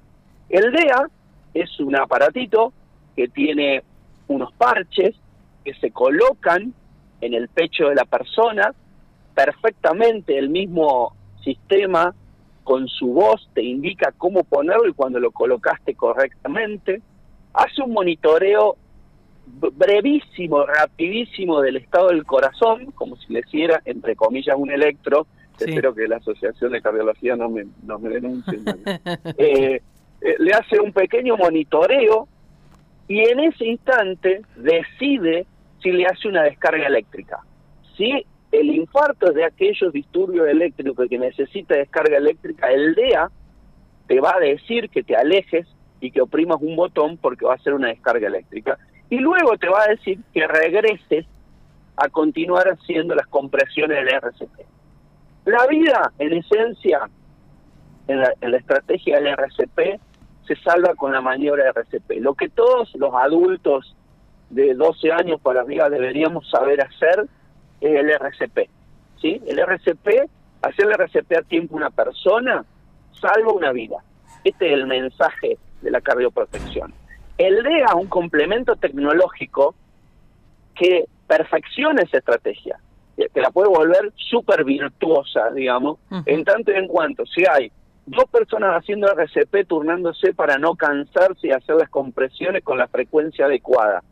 El 0.50 0.72
DEA 0.72 1.10
es 1.56 1.80
un 1.80 1.96
aparatito 1.96 2.74
que 3.16 3.28
tiene 3.28 3.82
unos 4.28 4.54
parches 4.54 5.16
que 5.64 5.74
se 5.74 5.90
colocan 5.90 6.76
en 7.22 7.34
el 7.34 7.48
pecho 7.48 7.90
de 7.90 7.96
la 7.96 8.06
persona, 8.06 8.72
perfectamente 9.34 10.38
el 10.38 10.50
mismo 10.50 11.16
sistema 11.44 12.14
con 12.64 12.88
su 12.88 13.14
voz 13.14 13.50
te 13.56 13.64
indica 13.64 14.14
cómo 14.16 14.44
ponerlo 14.44 14.88
y 14.88 14.94
cuando 14.94 15.20
lo 15.20 15.32
colocaste 15.32 15.96
correctamente, 15.96 17.02
hace 17.58 17.82
un 17.82 17.94
monitoreo 17.94 18.78
brevísimo, 19.46 20.66
rapidísimo 20.66 21.62
del 21.62 21.78
estado 21.78 22.10
del 22.10 22.26
corazón, 22.26 22.92
como 22.92 23.16
si 23.18 23.34
le 23.34 23.40
hiciera, 23.40 23.82
entre 23.86 24.16
comillas, 24.16 24.56
un 24.58 24.72
electro. 24.72 25.28
Sí. 25.58 25.66
Espero 25.70 25.94
que 25.94 26.08
la 26.08 26.18
Asociación 26.18 26.72
de 26.72 26.82
Cardiología 26.82 27.36
no 27.36 27.50
me, 27.50 27.66
no 27.84 28.00
me 28.00 28.10
denuncie. 28.10 28.60
Eh, 29.38 29.82
eh, 30.22 30.36
le 30.40 30.52
hace 30.52 30.80
un 30.80 30.92
pequeño 30.92 31.38
monitoreo 31.38 32.28
y 33.08 33.20
en 33.20 33.40
ese 33.42 33.66
instante 33.66 34.42
decide 34.56 35.46
si 35.82 35.92
le 35.92 36.06
hace 36.06 36.28
una 36.28 36.44
descarga 36.44 36.88
eléctrica. 36.88 37.40
Si 37.96 38.26
el 38.52 38.70
infarto 38.72 39.28
es 39.30 39.36
de 39.36 39.46
aquellos 39.46 39.94
disturbios 39.94 40.48
eléctricos 40.48 41.08
que 41.10 41.20
necesita 41.20 41.76
descarga 41.76 42.18
eléctrica, 42.18 42.72
el 42.72 42.96
DEA 42.96 43.30
te 44.08 44.20
va 44.20 44.36
a 44.36 44.40
decir 44.40 44.90
que 44.90 45.04
te 45.04 45.16
alejes 45.16 45.68
y 46.00 46.12
que 46.12 46.22
oprimas 46.22 46.62
un 46.62 46.76
botón 46.76 47.18
porque 47.18 47.46
va 47.46 47.54
a 47.54 47.56
hacer 47.56 47.74
una 47.74 47.90
descarga 47.90 48.28
eléctrica. 48.28 48.78
Y 49.10 49.18
luego 49.20 49.58
te 49.58 49.70
va 49.70 49.84
a 49.84 49.90
decir 49.90 50.20
que 50.34 50.48
regreses 50.48 51.26
a 51.98 52.10
continuar 52.10 52.68
haciendo 52.68 53.16
las 53.16 53.28
compresiones 53.28 53.98
del 53.98 54.10
RCP. 54.10 54.66
La 55.46 55.66
vida, 55.68 56.12
en 56.18 56.34
esencia, 56.34 57.10
en 58.08 58.20
la, 58.20 58.58
estrategia 58.58 59.18
del 59.18 59.28
RCP, 59.28 60.00
se 60.48 60.56
salva 60.58 60.96
con 60.96 61.12
la 61.14 61.22
maniobra 61.22 61.64
de 61.64 61.70
RCP. 61.70 62.20
Lo 62.20 62.34
que 62.34 62.50
todos 62.50 62.94
los 62.96 63.14
adultos 63.14 63.96
de 64.50 64.74
12 64.74 65.12
años 65.12 65.40
para 65.42 65.62
arriba 65.62 65.90
deberíamos 65.90 66.50
saber 66.50 66.82
hacer 66.82 67.28
es 67.82 68.00
el 68.00 68.10
RCP. 68.10 68.70
¿sí? 69.22 69.42
El 69.48 69.60
RCP, 69.60 70.30
hacer 70.62 70.86
el 70.86 70.92
RCP 70.92 71.38
a 71.38 71.42
tiempo 71.44 71.76
una 71.76 71.90
persona, 71.90 72.66
salva 73.14 73.54
una 73.54 73.72
vida. 73.72 73.98
Este 74.44 74.68
es 74.68 74.74
el 74.74 74.88
mensaje 74.88 75.58
de 75.86 75.92
la 75.92 76.02
cardioprotección. 76.02 76.94
El 77.38 77.64
DEA, 77.64 77.96
un 77.96 78.08
complemento 78.08 78.76
tecnológico 78.76 79.76
que 80.74 81.06
perfecciona 81.28 82.02
esa 82.02 82.18
estrategia, 82.18 82.78
que 83.16 83.42
la 83.42 83.52
puede 83.52 83.70
volver 83.70 84.12
súper 84.16 84.66
virtuosa, 84.66 85.50
digamos, 85.52 86.00
en 86.26 86.44
tanto 86.44 86.72
y 86.72 86.76
en 86.76 86.88
cuanto, 86.88 87.26
si 87.26 87.44
hay 87.50 87.72
dos 88.06 88.26
personas 88.30 88.76
haciendo 88.76 89.08
RCP 89.12 89.68
turnándose 89.68 90.34
para 90.34 90.58
no 90.58 90.76
cansarse 90.76 91.48
y 91.48 91.52
hacer 91.52 91.76
las 91.76 91.90
compresiones 91.90 92.64
con 92.64 92.78
la 92.78 92.88
frecuencia 92.88 93.46
adecuada, 93.46 94.04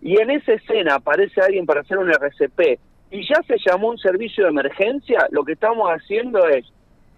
y 0.00 0.20
en 0.20 0.30
esa 0.30 0.52
escena 0.54 0.96
aparece 0.96 1.40
alguien 1.40 1.66
para 1.66 1.80
hacer 1.80 1.98
un 1.98 2.10
RCP 2.10 2.78
y 3.10 3.26
ya 3.26 3.40
se 3.46 3.56
llamó 3.66 3.88
un 3.88 3.98
servicio 3.98 4.44
de 4.44 4.50
emergencia, 4.50 5.26
lo 5.30 5.44
que 5.44 5.52
estamos 5.52 5.88
haciendo 5.90 6.46
es 6.48 6.64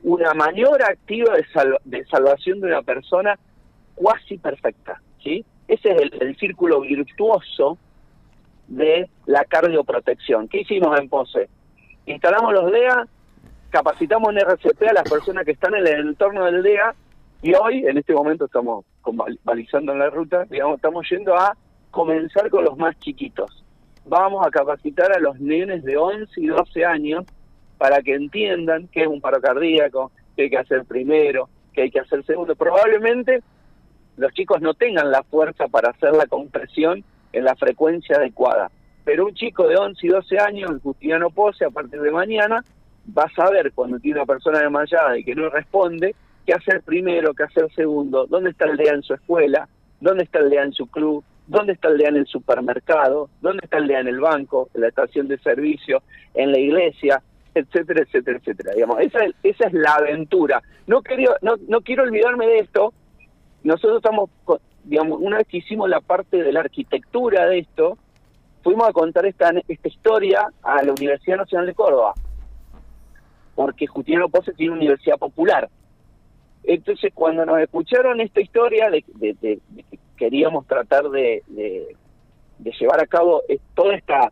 una 0.03 0.33
maniobra 0.35 0.87
activa 0.89 1.35
de, 1.37 1.45
sal- 1.53 1.79
de 1.85 2.05
salvación 2.07 2.61
de 2.61 2.69
una 2.69 2.83
persona 2.83 3.39
cuasi 4.01 4.39
perfecta, 4.39 5.03
¿sí? 5.23 5.45
Ese 5.69 5.91
es 5.91 6.11
el, 6.21 6.37
círculo 6.37 6.81
virtuoso 6.81 7.77
de 8.67 9.11
la 9.27 9.45
cardioprotección. 9.45 10.49
¿Qué 10.49 10.63
hicimos 10.63 10.99
en 10.99 11.11
POSE? 11.11 11.51
Instalamos 12.07 12.55
los 12.55 12.73
DEA, 12.73 13.07
capacitamos 13.69 14.31
en 14.31 14.39
RCP 14.39 14.83
a 14.89 14.95
las 14.95 15.11
personas 15.11 15.45
que 15.45 15.51
están 15.51 15.75
en 15.75 15.87
el 15.87 16.09
entorno 16.09 16.47
del 16.47 16.63
DEA 16.63 16.95
y 17.43 17.53
hoy, 17.53 17.85
en 17.87 17.99
este 17.99 18.15
momento, 18.15 18.47
estamos 18.47 18.87
balizando 19.45 19.93
en 19.93 19.99
la 19.99 20.09
ruta, 20.09 20.47
digamos, 20.47 20.77
estamos 20.77 21.07
yendo 21.11 21.37
a 21.37 21.55
comenzar 21.91 22.49
con 22.49 22.65
los 22.65 22.79
más 22.79 22.99
chiquitos. 23.01 23.65
Vamos 24.07 24.47
a 24.47 24.51
capacitar 24.51 25.13
a 25.13 25.21
los 25.21 25.39
nenes 25.41 25.85
de 25.85 25.99
11 25.99 26.41
y 26.41 26.47
12 26.47 26.87
años 26.87 27.27
para 27.77 28.01
que 28.01 28.15
entiendan 28.15 28.89
qué 28.89 29.03
es 29.03 29.09
un 29.09 29.21
paro 29.21 29.43
cardíaco, 29.43 30.11
qué 30.37 30.45
hay 30.45 30.51
que 30.51 30.59
hacer 30.59 30.87
primero, 30.87 31.51
qué 31.75 31.83
hay 31.83 31.91
que 31.91 32.01
hacer 32.01 32.25
segundo. 32.25 32.57
Probablemente 32.57 33.43
los 34.21 34.33
chicos 34.35 34.61
no 34.61 34.75
tengan 34.75 35.11
la 35.11 35.23
fuerza 35.25 35.67
para 35.69 35.91
hacer 35.91 36.13
la 36.15 36.27
compresión 36.27 37.03
en 37.33 37.45
la 37.45 37.55
frecuencia 37.57 38.17
adecuada. 38.17 38.71
Pero 39.05 39.27
un 39.27 39.35
chico 39.35 39.67
de 39.67 39.77
11 39.77 40.07
y 40.07 40.11
12 40.11 40.39
años, 40.39 40.71
el 40.71 40.81
Justiniano 40.81 41.31
Pose, 41.31 41.65
a 41.65 41.71
partir 41.71 42.01
de 42.01 42.11
mañana, 42.11 42.63
va 43.17 43.25
a 43.25 43.31
saber 43.35 43.73
cuando 43.73 43.99
tiene 43.99 44.19
una 44.21 44.27
persona 44.27 44.61
desmayada 44.61 45.19
y 45.19 45.25
que 45.25 45.35
no 45.35 45.49
responde, 45.49 46.15
qué 46.47 46.53
hacer 46.53 46.83
primero, 46.83 47.33
qué 47.35 47.45
hacer 47.45 47.67
segundo, 47.75 48.27
dónde 48.27 48.51
está 48.51 48.67
el 48.67 48.77
DEA 48.77 48.95
en 48.95 49.03
su 49.03 49.15
escuela, 49.15 49.69
dónde 50.01 50.25
está 50.25 50.39
el 50.41 50.51
DEA 50.51 50.65
en 50.65 50.73
su 50.73 50.87
club, 50.87 51.25
dónde 51.47 51.73
está 51.73 51.89
el 51.89 51.99
DEA 51.99 52.09
en 52.11 52.17
el 52.17 52.27
supermercado, 52.27 53.31
dónde 53.41 53.61
está 53.65 53.79
el 53.79 53.87
DEA 53.89 54.01
en 54.01 54.09
el 54.09 54.21
banco, 54.21 54.69
en 54.75 54.83
la 54.83 54.89
estación 54.89 55.29
de 55.29 55.39
servicio, 55.39 56.03
en 56.35 56.53
la 56.53 56.59
iglesia, 56.59 57.23
etcétera, 57.55 58.03
etcétera, 58.03 58.39
etcétera. 58.39 58.73
Digamos, 58.75 59.01
esa, 59.01 59.25
es- 59.25 59.35
esa 59.43 59.67
es 59.67 59.73
la 59.73 59.95
aventura. 59.95 60.63
No, 60.87 61.03
quería, 61.03 61.31
no, 61.43 61.55
no 61.69 61.81
quiero 61.81 62.03
olvidarme 62.05 62.47
de 62.47 62.59
esto. 62.61 62.93
Nosotros 63.63 63.99
estamos, 63.99 64.31
digamos, 64.85 65.21
una 65.21 65.39
vez 65.39 65.47
que 65.47 65.59
hicimos 65.59 65.89
la 65.89 66.01
parte 66.01 66.43
de 66.43 66.53
la 66.53 66.61
arquitectura 66.61 67.47
de 67.47 67.61
esto, 67.61 67.99
fuimos 68.63 68.89
a 68.89 68.93
contar 68.93 69.27
esta, 69.27 69.53
esta 69.69 69.89
historia 69.89 70.49
a 70.63 70.83
la 70.83 70.93
Universidad 70.93 71.39
Nacional 71.39 71.67
de 71.67 71.75
Córdoba, 71.75 72.15
porque 73.55 73.87
Justiniano 73.87 74.29
Pose 74.29 74.53
tiene 74.53 74.73
una 74.73 74.81
universidad 74.81 75.19
popular. 75.19 75.69
Entonces, 76.65 77.13
cuando 77.15 77.45
nos 77.47 77.59
escucharon 77.61 78.21
esta 78.21 78.41
historia 78.41 78.91
de, 78.91 79.03
que 79.03 79.59
queríamos 80.17 80.67
tratar 80.67 81.09
de 81.11 81.43
llevar 82.59 83.01
a 83.01 83.07
cabo 83.07 83.43
eh, 83.49 83.59
toda 83.75 83.95
esta 83.95 84.31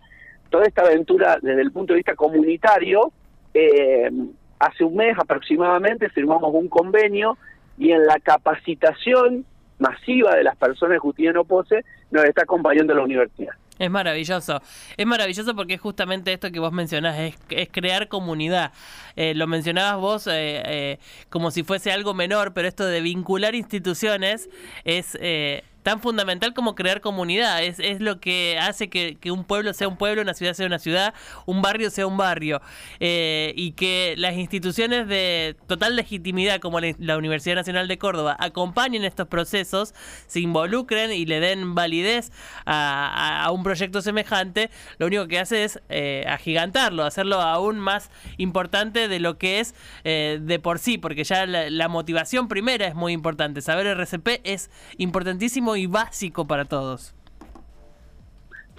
toda 0.51 0.65
esta 0.65 0.83
aventura 0.83 1.39
desde 1.41 1.63
el 1.63 1.73
punto 1.73 1.93
de 1.93 1.99
vista 1.99 2.15
comunitario, 2.15 3.13
eh, 3.55 4.11
hace 4.59 4.85
un 4.85 4.97
mes 4.97 5.17
aproximadamente 5.19 6.09
firmamos 6.11 6.53
un 6.55 6.69
convenio 6.69 7.37
y 7.79 7.93
en 7.93 8.07
la 8.07 8.19
capacitación 8.21 9.45
masiva 9.79 10.35
de 10.35 10.43
las 10.43 10.57
personas 10.57 10.95
de 10.95 10.99
Justiniano 10.99 11.45
Pose 11.45 11.85
nos 12.11 12.25
está 12.25 12.43
acompañando 12.43 12.95
la 12.95 13.03
universidad. 13.03 13.55
Es 13.79 13.91
maravilloso, 13.91 14.61
es 14.97 15.07
maravilloso 15.07 15.55
porque 15.55 15.75
es 15.75 15.81
justamente 15.81 16.33
esto 16.33 16.51
que 16.51 16.59
vos 16.59 16.73
mencionás, 16.73 17.17
es, 17.21 17.39
es 17.51 17.69
crear 17.71 18.09
comunidad. 18.09 18.73
Eh, 19.15 19.35
lo 19.35 19.47
mencionabas 19.47 20.01
vos 20.01 20.27
eh, 20.27 20.63
eh, 20.65 20.99
como 21.31 21.53
si 21.53 21.63
fuese 21.63 21.93
algo 21.93 22.13
menor, 22.13 22.55
pero 22.55 22.67
esto 22.67 22.85
de 22.85 23.01
vincular 23.01 23.55
instituciones 23.55 24.51
es 24.83 25.17
eh, 25.21 25.63
tan 25.89 26.03
fundamental 26.03 26.53
como 26.53 26.75
crear 26.75 27.01
comunidad. 27.01 27.63
Es, 27.63 27.79
lo 28.03 28.21
que 28.21 28.59
hace 28.61 28.91
que, 28.91 29.17
un 29.31 29.45
pueblo 29.45 29.73
sea 29.73 29.89
un 29.89 29.97
pueblo, 29.97 30.21
una 30.21 30.35
ciudad 30.35 30.53
sea 30.53 30.67
una 30.67 30.79
ciudad, 30.79 31.15
un 31.47 31.63
barrio 31.63 31.89
sea 31.89 32.07
un 32.07 32.19
barrio. 32.19 32.61
Eh, 33.01 33.55
y 33.57 33.73
que 33.73 34.15
las 34.19 34.35
instituciones 34.35 35.09
de 35.09 35.57
total 35.67 35.97
legitimidad, 35.97 36.61
como 36.61 36.79
la, 36.81 37.17
Universidad 37.17 37.55
Nacional 37.55 37.89
de 37.89 37.97
Córdoba, 37.97 38.37
acompañen 38.39 39.03
estos 39.03 39.29
procesos, 39.29 39.95
se 40.27 40.41
involucren 40.41 41.11
y 41.11 41.25
le 41.25 41.41
den 41.41 41.75
validez 41.75 42.33
a, 42.67 43.49
un 43.51 43.63
proyecto 43.63 44.03
semejante, 44.03 44.69
lo 44.99 45.07
único 45.07 45.27
que 45.27 45.39
hace 45.39 45.65
es 45.65 45.81
eh, 45.89 46.27
agigantarlo, 46.29 47.05
hacerlo 47.05 47.41
aún 47.41 47.79
más 47.79 48.11
importante 48.37 49.09
de 49.09 49.21
lo 49.21 49.39
que 49.39 49.61
es 49.61 49.75
eh, 50.05 50.39
de 50.39 50.59
por 50.59 50.81
sí, 50.81 50.99
porque 50.99 51.25
ya 51.25 51.47
la, 51.47 51.71
la 51.71 51.89
motivación 51.89 52.47
primera 52.47 52.87
es 52.87 52.95
muy 52.95 53.15
importante. 53.15 53.63
Saber 53.63 53.87
RCP 53.87 54.43
es 54.45 54.71
importantísimo 54.99 55.78
y 55.79 55.87
básico 55.87 56.47
para 56.47 56.65
todos. 56.65 57.15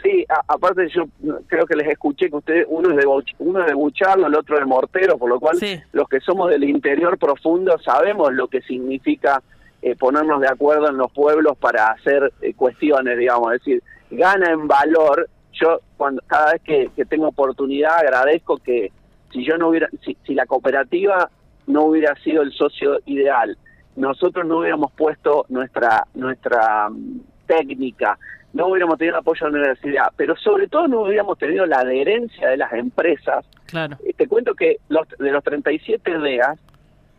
Sí, 0.01 0.25
a, 0.29 0.41
aparte 0.47 0.87
yo 0.89 1.05
creo 1.47 1.65
que 1.65 1.75
les 1.75 1.87
escuché 1.87 2.29
que 2.29 2.35
ustedes, 2.37 2.65
uno 2.69 2.91
es 2.91 2.97
de 2.97 3.05
uno 3.39 3.59
es 3.61 3.65
de 3.65 3.73
Bucharlo, 3.73 4.27
el 4.27 4.35
otro 4.35 4.57
de 4.57 4.65
Mortero, 4.65 5.17
por 5.17 5.29
lo 5.29 5.39
cual 5.39 5.57
sí. 5.57 5.79
los 5.91 6.07
que 6.07 6.19
somos 6.21 6.49
del 6.49 6.63
interior 6.63 7.17
profundo 7.17 7.77
sabemos 7.79 8.31
lo 8.33 8.47
que 8.47 8.61
significa 8.61 9.41
eh, 9.81 9.95
ponernos 9.95 10.41
de 10.41 10.47
acuerdo 10.47 10.89
en 10.89 10.97
los 10.97 11.11
pueblos 11.11 11.57
para 11.57 11.87
hacer 11.87 12.31
eh, 12.41 12.53
cuestiones, 12.53 13.17
digamos, 13.17 13.53
es 13.53 13.59
decir, 13.59 13.83
gana 14.11 14.51
en 14.51 14.67
valor. 14.67 15.29
Yo 15.53 15.81
cuando 15.97 16.21
cada 16.27 16.53
vez 16.53 16.61
que, 16.61 16.91
que 16.95 17.05
tengo 17.05 17.27
oportunidad 17.27 17.97
agradezco 17.97 18.57
que 18.57 18.91
si 19.31 19.43
yo 19.45 19.57
no 19.57 19.69
hubiera, 19.69 19.89
si, 20.05 20.17
si 20.25 20.33
la 20.33 20.45
cooperativa 20.45 21.29
no 21.67 21.85
hubiera 21.85 22.15
sido 22.15 22.41
el 22.41 22.51
socio 22.53 22.99
ideal, 23.05 23.57
nosotros 23.99 24.45
no 24.45 24.59
hubiéramos 24.59 24.91
puesto 24.93 25.45
nuestra 25.49 26.07
nuestra 26.15 26.87
um, 26.87 27.21
técnica, 27.45 28.17
no 28.53 28.67
hubiéramos 28.67 28.97
tenido 28.97 29.15
el 29.15 29.19
apoyo 29.19 29.45
de 29.45 29.51
la 29.51 29.57
universidad, 29.59 30.13
pero 30.15 30.35
sobre 30.37 30.67
todo 30.67 30.87
no 30.87 31.01
hubiéramos 31.01 31.37
tenido 31.37 31.65
la 31.65 31.79
adherencia 31.79 32.49
de 32.49 32.57
las 32.57 32.71
empresas. 32.73 33.45
Claro. 33.65 33.97
Te 34.15 34.27
cuento 34.27 34.55
que 34.55 34.77
los, 34.87 35.07
de 35.19 35.31
los 35.31 35.43
37 35.43 36.17
DEAs, 36.17 36.59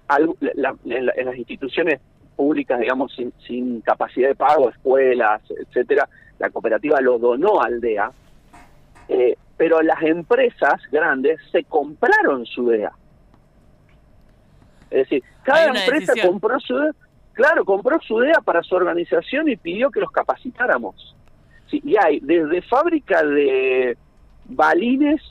al, 0.09 0.35
la, 0.41 0.75
en, 0.87 1.07
la, 1.07 1.13
en, 1.17 1.27
las 1.27 1.37
instituciones 1.37 2.01
públicas, 2.35 2.81
digamos, 2.81 3.15
sin, 3.15 3.33
sin, 3.47 3.81
capacidad 3.83 4.29
de 4.29 4.35
pago, 4.35 4.71
escuelas, 4.71 5.43
etcétera, 5.51 6.09
la 6.39 6.51
cooperativa 6.51 7.01
lo 7.01 7.19
donó 7.19 7.61
al 7.61 7.81
DEA, 7.81 8.11
eh, 9.09 9.37
pero 9.57 9.83
las 9.83 10.03
empresas 10.03 10.81
grandes 10.91 11.39
se 11.53 11.65
compraron 11.65 12.47
su 12.47 12.69
DEA. 12.69 12.93
Es 14.91 15.09
decir, 15.09 15.23
cada 15.43 15.67
empresa 15.67 16.13
decisión. 16.13 16.33
compró 16.33 16.59
su 16.61 16.75
claro, 17.33 17.65
compró 17.65 17.99
su 18.01 18.19
DEA 18.19 18.41
para 18.45 18.63
su 18.63 18.75
organización 18.75 19.49
y 19.49 19.57
pidió 19.57 19.91
que 19.91 20.01
los 20.01 20.11
capacitáramos. 20.11 21.17
Sí, 21.71 21.81
y 21.85 21.97
hay 21.97 22.21
desde 22.21 22.63
fábrica 22.63 23.23
de 23.23 23.97
balines 24.47 25.23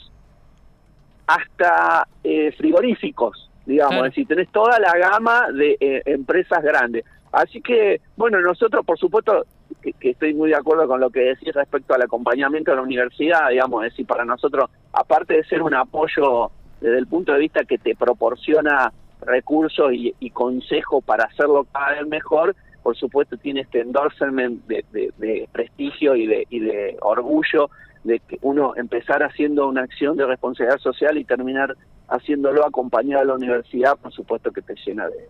hasta 1.27 2.07
eh, 2.23 2.51
frigoríficos, 2.53 3.51
digamos, 3.65 3.91
claro. 3.91 4.05
es 4.05 4.11
decir, 4.11 4.27
tenés 4.27 4.49
toda 4.49 4.79
la 4.79 4.97
gama 4.97 5.51
de 5.51 5.77
eh, 5.79 6.01
empresas 6.05 6.63
grandes. 6.63 7.05
Así 7.31 7.61
que, 7.61 8.01
bueno, 8.15 8.39
nosotros, 8.41 8.83
por 8.85 8.97
supuesto, 8.97 9.45
que, 9.83 9.93
que, 9.93 10.11
estoy 10.11 10.33
muy 10.33 10.49
de 10.49 10.55
acuerdo 10.55 10.87
con 10.87 10.99
lo 10.99 11.11
que 11.11 11.19
decís 11.19 11.53
respecto 11.53 11.93
al 11.93 12.01
acompañamiento 12.01 12.71
de 12.71 12.77
la 12.77 12.83
universidad, 12.83 13.49
digamos, 13.49 13.85
es 13.85 13.91
decir, 13.91 14.07
para 14.07 14.25
nosotros, 14.25 14.71
aparte 14.93 15.35
de 15.35 15.43
ser 15.43 15.61
un 15.61 15.75
apoyo 15.75 16.49
desde 16.81 16.97
el 16.97 17.05
punto 17.05 17.33
de 17.33 17.39
vista 17.39 17.65
que 17.65 17.77
te 17.77 17.95
proporciona 17.95 18.91
recursos 19.29 19.93
y, 19.93 20.13
y 20.19 20.29
consejo 20.31 21.01
para 21.01 21.25
hacerlo 21.25 21.65
cada 21.71 21.91
vez 21.99 22.07
mejor, 22.07 22.55
por 22.83 22.97
supuesto 22.97 23.37
tiene 23.37 23.61
este 23.61 23.81
endorsement 23.81 24.65
de, 24.65 24.83
de, 24.91 25.13
de 25.17 25.47
prestigio 25.51 26.15
y 26.15 26.27
de, 26.27 26.47
y 26.49 26.59
de 26.59 26.97
orgullo 27.01 27.69
de 28.03 28.19
que 28.19 28.37
uno 28.41 28.73
empezar 28.75 29.23
haciendo 29.23 29.67
una 29.67 29.81
acción 29.81 30.17
de 30.17 30.25
responsabilidad 30.25 30.79
social 30.79 31.17
y 31.17 31.25
terminar 31.25 31.75
haciéndolo 32.07 32.65
acompañado 32.65 33.21
de 33.21 33.27
la 33.27 33.35
universidad, 33.35 33.97
por 33.97 34.11
supuesto 34.11 34.51
que 34.51 34.61
te 34.61 34.75
llena 34.85 35.07
de, 35.07 35.27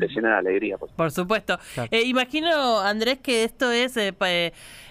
te 0.00 0.08
llena 0.08 0.30
de 0.30 0.38
alegría. 0.38 0.78
Por, 0.78 0.90
por 0.90 1.10
supuesto. 1.12 1.58
Claro. 1.74 1.88
Eh, 1.92 2.02
imagino, 2.02 2.80
Andrés, 2.80 3.18
que 3.22 3.44
esto 3.44 3.70
es 3.70 3.96
eh, 3.96 4.12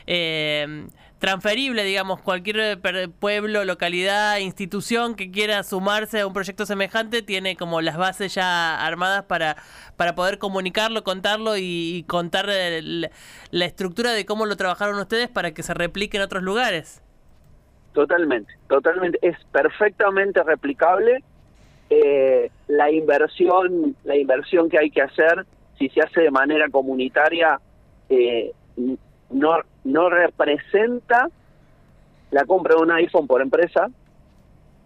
eh, 0.08 0.88
transferible, 1.18 1.84
digamos, 1.84 2.22
cualquier 2.22 2.80
pueblo, 3.20 3.66
localidad, 3.66 4.38
institución 4.38 5.16
que 5.16 5.32
quiera 5.32 5.64
sumarse 5.64 6.22
a 6.22 6.28
un 6.28 6.34
proyecto 6.34 6.66
semejante 6.66 7.22
tiene 7.22 7.58
como 7.58 7.82
las 7.82 7.98
bases 7.98 8.34
ya 8.34 8.80
armadas 8.86 9.24
para, 9.26 9.58
para 9.98 10.16
poder 10.16 10.38
comunicarlo, 10.38 11.04
contarlo 11.04 11.58
y, 11.58 11.98
y 11.98 12.04
contar 12.04 12.48
la 12.48 13.66
estructura 13.66 14.14
de 14.14 14.26
cómo 14.26 14.46
lo 14.46 14.56
trabajaron 14.56 14.98
ustedes 14.98 15.28
para 15.28 15.52
que 15.52 15.64
se 15.64 15.74
replique 15.74 16.16
en 16.16 16.24
otros 16.24 16.44
lugares. 16.44 17.02
Totalmente, 17.94 18.54
totalmente. 18.70 19.20
Es 19.22 19.36
perfectamente 19.52 20.42
replicable. 20.44 21.24
Eh, 21.90 22.52
la 22.68 22.92
inversión, 22.92 23.96
la 24.04 24.16
inversión 24.16 24.70
que 24.70 24.78
hay 24.78 24.92
que 24.92 25.02
hacer, 25.02 25.46
si 25.78 25.90
se 25.90 26.02
hace 26.02 26.22
de 26.22 26.32
manera 26.32 26.70
comunitaria, 26.70 27.60
eh, 28.10 28.52
no, 29.32 29.58
no 29.84 30.10
representa 30.10 31.30
la 32.32 32.46
compra 32.46 32.76
de 32.76 32.82
un 32.82 32.92
iPhone 32.92 33.28
por 33.28 33.42
empresa, 33.42 33.90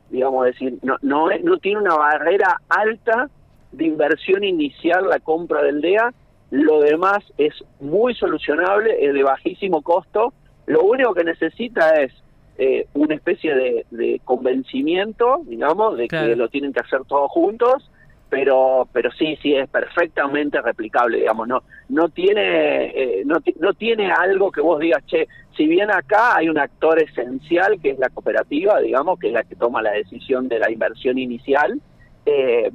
digamos 0.10 0.46
decir, 0.46 0.78
no, 0.82 0.98
no, 1.02 1.28
no 1.44 1.58
tiene 1.58 1.80
una 1.80 1.96
barrera 1.96 2.62
alta 2.70 3.30
de 3.72 3.86
inversión 3.86 4.44
inicial 4.44 5.10
la 5.10 5.20
compra 5.20 5.62
del 5.64 5.82
DEA, 5.82 6.14
lo 6.52 6.82
demás 6.82 7.24
es 7.38 7.54
muy 7.80 8.14
solucionable, 8.16 8.96
es 9.04 9.14
de 9.14 9.24
bajísimo 9.24 9.82
costo, 9.82 10.34
lo 10.68 10.84
único 10.84 11.14
que 11.14 11.24
necesita 11.24 12.02
es 12.02 12.14
eh, 12.58 12.88
una 12.94 13.16
especie 13.16 13.56
de, 13.56 13.86
de, 13.90 14.22
convencimiento, 14.24 15.42
digamos, 15.46 15.98
de 15.98 16.08
claro. 16.08 16.30
que 16.30 16.36
lo 16.36 16.50
tienen 16.50 16.72
que 16.74 16.82
hacer 16.82 17.04
todos 17.06 17.32
juntos, 17.32 17.90
pero 18.30 18.88
pero 18.92 19.12
sí, 19.12 19.38
sí 19.42 19.56
es 19.56 19.70
perfectamente 19.70 20.62
replicable, 20.62 21.20
digamos, 21.20 21.48
no 21.48 21.64
no 21.90 22.10
tiene 22.10 22.86
eh, 22.88 23.24
no, 23.26 23.38
no 23.60 23.74
tiene 23.74 24.12
algo 24.12 24.52
que 24.52 24.62
vos 24.62 24.80
digas, 24.80 25.06
che, 25.06 25.28
si 25.56 25.68
bien 25.68 25.92
acá 25.92 26.38
hay 26.38 26.50
un 26.50 26.58
actor 26.58 27.02
esencial 27.02 27.80
que 27.80 27.92
es 27.92 28.00
la 28.00 28.10
cooperativa, 28.10 28.80
digamos, 28.80 29.20
que 29.20 29.28
es 29.28 29.34
la 29.34 29.44
que 29.44 29.56
toma 29.56 29.82
la 29.82 29.92
decisión 29.92 30.48
de 30.48 30.60
la 30.60 30.72
inversión 30.72 31.18
inicial, 31.18 31.80
eh, 32.26 32.72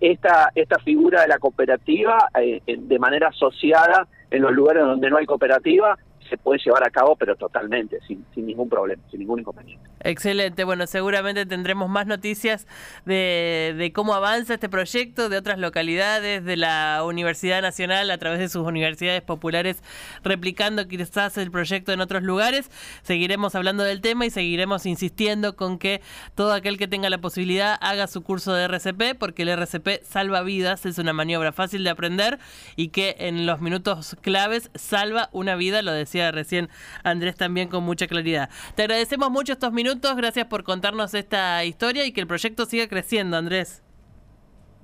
esta 0.00 0.50
esta 0.54 0.78
figura 0.80 1.22
de 1.22 1.28
la 1.28 1.38
cooperativa 1.38 2.28
eh, 2.40 2.60
de 2.66 2.98
manera 2.98 3.28
asociada 3.28 4.06
en 4.30 4.42
los 4.42 4.52
lugares 4.52 4.82
donde 4.82 5.08
no 5.08 5.18
hay 5.18 5.26
cooperativa 5.26 5.96
se 6.28 6.36
puede 6.36 6.60
llevar 6.64 6.86
a 6.86 6.90
cabo, 6.90 7.16
pero 7.16 7.36
totalmente, 7.36 7.98
sin, 8.06 8.24
sin 8.34 8.46
ningún 8.46 8.68
problema, 8.68 9.02
sin 9.10 9.20
ningún 9.20 9.40
inconveniente. 9.40 9.88
Excelente, 10.00 10.64
bueno, 10.64 10.86
seguramente 10.86 11.44
tendremos 11.46 11.88
más 11.88 12.06
noticias 12.06 12.66
de, 13.04 13.74
de, 13.76 13.92
cómo 13.92 14.14
avanza 14.14 14.54
este 14.54 14.68
proyecto, 14.68 15.28
de 15.28 15.36
otras 15.36 15.58
localidades, 15.58 16.44
de 16.44 16.56
la 16.56 17.02
Universidad 17.04 17.62
Nacional 17.62 18.10
a 18.10 18.18
través 18.18 18.38
de 18.38 18.48
sus 18.48 18.66
universidades 18.66 19.22
populares, 19.22 19.82
replicando 20.22 20.86
quizás 20.86 21.36
el 21.38 21.50
proyecto 21.50 21.92
en 21.92 22.00
otros 22.00 22.22
lugares. 22.22 22.70
Seguiremos 23.02 23.54
hablando 23.54 23.82
del 23.82 24.00
tema 24.00 24.26
y 24.26 24.30
seguiremos 24.30 24.86
insistiendo 24.86 25.56
con 25.56 25.78
que 25.78 26.00
todo 26.34 26.52
aquel 26.52 26.78
que 26.78 26.88
tenga 26.88 27.10
la 27.10 27.18
posibilidad 27.18 27.76
haga 27.80 28.06
su 28.06 28.22
curso 28.22 28.52
de 28.54 28.64
RCP, 28.64 29.18
porque 29.18 29.42
el 29.42 29.48
RCP 29.48 30.04
salva 30.04 30.42
vidas, 30.42 30.86
es 30.86 30.98
una 30.98 31.12
maniobra 31.12 31.52
fácil 31.52 31.84
de 31.84 31.90
aprender 31.90 32.38
y 32.76 32.88
que 32.88 33.16
en 33.18 33.46
los 33.46 33.60
minutos 33.60 34.16
claves 34.20 34.70
salva 34.74 35.28
una 35.32 35.56
vida, 35.56 35.82
lo 35.82 35.92
decía 35.92 36.17
recién 36.32 36.68
Andrés 37.04 37.36
también 37.36 37.68
con 37.68 37.84
mucha 37.84 38.06
claridad. 38.06 38.50
Te 38.74 38.82
agradecemos 38.82 39.30
mucho 39.30 39.52
estos 39.52 39.72
minutos, 39.72 40.16
gracias 40.16 40.46
por 40.46 40.64
contarnos 40.64 41.14
esta 41.14 41.64
historia 41.64 42.04
y 42.06 42.12
que 42.12 42.20
el 42.20 42.26
proyecto 42.26 42.64
siga 42.64 42.88
creciendo, 42.88 43.36
Andrés. 43.36 43.82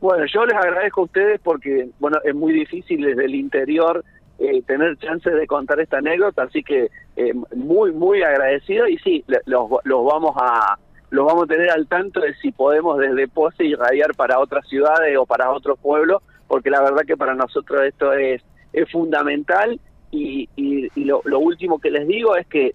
Bueno, 0.01 0.25
yo 0.27 0.45
les 0.45 0.57
agradezco 0.57 1.03
a 1.03 1.05
ustedes 1.05 1.41
porque, 1.43 1.89
bueno, 1.99 2.19
es 2.25 2.35
muy 2.35 2.53
difícil 2.53 3.03
desde 3.03 3.25
el 3.25 3.35
interior 3.35 4.05
eh, 4.39 4.63
tener 4.63 4.99
chance 4.99 5.31
de 5.31 5.47
contar 5.47 5.81
esta 5.81 5.99
anécdota, 5.99 6.43
así 6.43 6.63
que 6.63 6.91
eh, 7.17 7.33
muy, 7.55 7.93
muy 7.93 8.23
agradecido 8.23 8.87
y 8.89 8.99
sí, 8.99 9.25
los, 9.47 9.71
los 9.85 10.05
vamos 10.05 10.35
a 10.37 10.79
los 11.11 11.27
vamos 11.27 11.45
a 11.45 11.47
tener 11.47 11.71
al 11.71 11.87
tanto 11.87 12.21
de 12.21 12.35
si 12.43 12.51
podemos 12.51 12.99
desde 12.99 13.29
Pose 13.29 13.65
irradiar 13.65 14.15
para 14.17 14.41
otras 14.41 14.67
ciudades 14.67 15.17
o 15.17 15.25
para 15.25 15.53
otros 15.53 15.79
pueblos, 15.79 16.21
porque 16.49 16.71
la 16.71 16.83
verdad 16.83 17.03
que 17.07 17.17
para 17.17 17.35
nosotros 17.35 17.83
esto 17.85 18.13
es, 18.13 18.43
es 18.73 18.91
fundamental 18.91 19.79
y, 20.15 20.49
y, 20.57 20.89
y 20.95 21.05
lo, 21.05 21.21
lo, 21.25 21.39
último 21.41 21.79
que 21.81 21.91
les 21.91 22.07
digo 22.07 22.37
es 22.37 22.47
que 22.47 22.75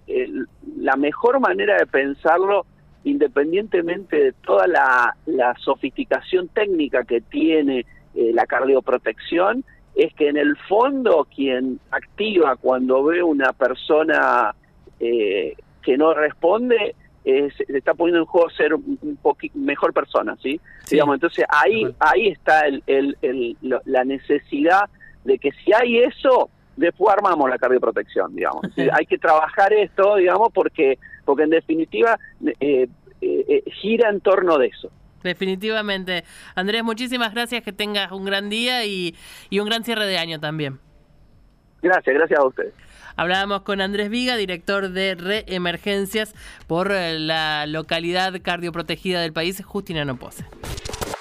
la 0.77 0.95
mejor 0.95 1.39
manera 1.39 1.77
de 1.77 1.85
pensarlo, 1.85 2.65
independientemente 3.03 4.15
de 4.25 4.31
toda 4.33 4.67
la, 4.67 5.15
la 5.25 5.55
sofisticación 5.59 6.47
técnica 6.49 7.03
que 7.03 7.21
tiene 7.21 7.85
eh, 8.15 8.31
la 8.33 8.45
cardioprotección, 8.45 9.63
es 9.95 10.13
que 10.13 10.27
en 10.29 10.37
el 10.37 10.55
fondo 10.67 11.27
quien 11.33 11.79
activa 11.91 12.55
cuando 12.55 13.03
ve 13.03 13.21
una 13.23 13.53
persona 13.53 14.53
eh, 14.99 15.55
que 15.81 15.97
no 15.97 16.13
responde, 16.13 16.95
eh, 17.25 17.49
se 17.55 17.77
está 17.77 17.93
poniendo 17.93 18.19
en 18.21 18.25
juego 18.25 18.49
ser 18.49 18.73
un 18.73 19.17
poquito 19.21 19.57
mejor 19.57 19.93
persona, 19.93 20.35
¿sí? 20.41 20.59
Sí. 20.85 20.95
Digamos, 20.95 21.15
entonces 21.15 21.45
ahí 21.49 21.85
ahí 21.99 22.27
está 22.29 22.61
el, 22.61 22.81
el- 22.87 23.17
el- 23.21 23.57
lo- 23.61 23.81
la 23.85 24.03
necesidad 24.03 24.89
de 25.25 25.37
que 25.37 25.51
si 25.51 25.73
hay 25.73 25.99
eso, 25.99 26.49
después 26.79 27.13
armamos 27.13 27.49
la 27.49 27.57
cardioprotección, 27.57 28.35
digamos. 28.35 28.65
Hay 28.93 29.05
que 29.05 29.17
trabajar 29.17 29.73
esto, 29.73 30.15
digamos, 30.15 30.49
porque 30.53 30.97
porque 31.25 31.43
en 31.43 31.51
definitiva 31.51 32.17
eh, 32.59 32.87
eh, 33.21 33.45
eh, 33.47 33.63
gira 33.81 34.09
en 34.09 34.21
torno 34.21 34.57
de 34.57 34.67
eso. 34.67 34.89
Definitivamente. 35.21 36.23
Andrés, 36.55 36.83
muchísimas 36.83 37.33
gracias, 37.33 37.61
que 37.63 37.73
tengas 37.73 38.11
un 38.11 38.25
gran 38.25 38.49
día 38.49 38.85
y, 38.85 39.15
y 39.49 39.59
un 39.59 39.67
gran 39.67 39.83
cierre 39.83 40.05
de 40.05 40.17
año 40.17 40.39
también. 40.39 40.79
Gracias, 41.81 42.15
gracias 42.15 42.39
a 42.39 42.45
ustedes. 42.45 42.73
Hablábamos 43.15 43.63
con 43.63 43.81
Andrés 43.81 44.09
Viga, 44.09 44.37
director 44.37 44.89
de 44.89 45.15
Reemergencias 45.15 46.33
por 46.67 46.91
eh, 46.91 47.19
la 47.19 47.65
localidad 47.67 48.33
cardioprotegida 48.41 49.21
del 49.21 49.33
país, 49.33 49.63
Justiniano 49.63 50.15
Pose. 50.15 50.45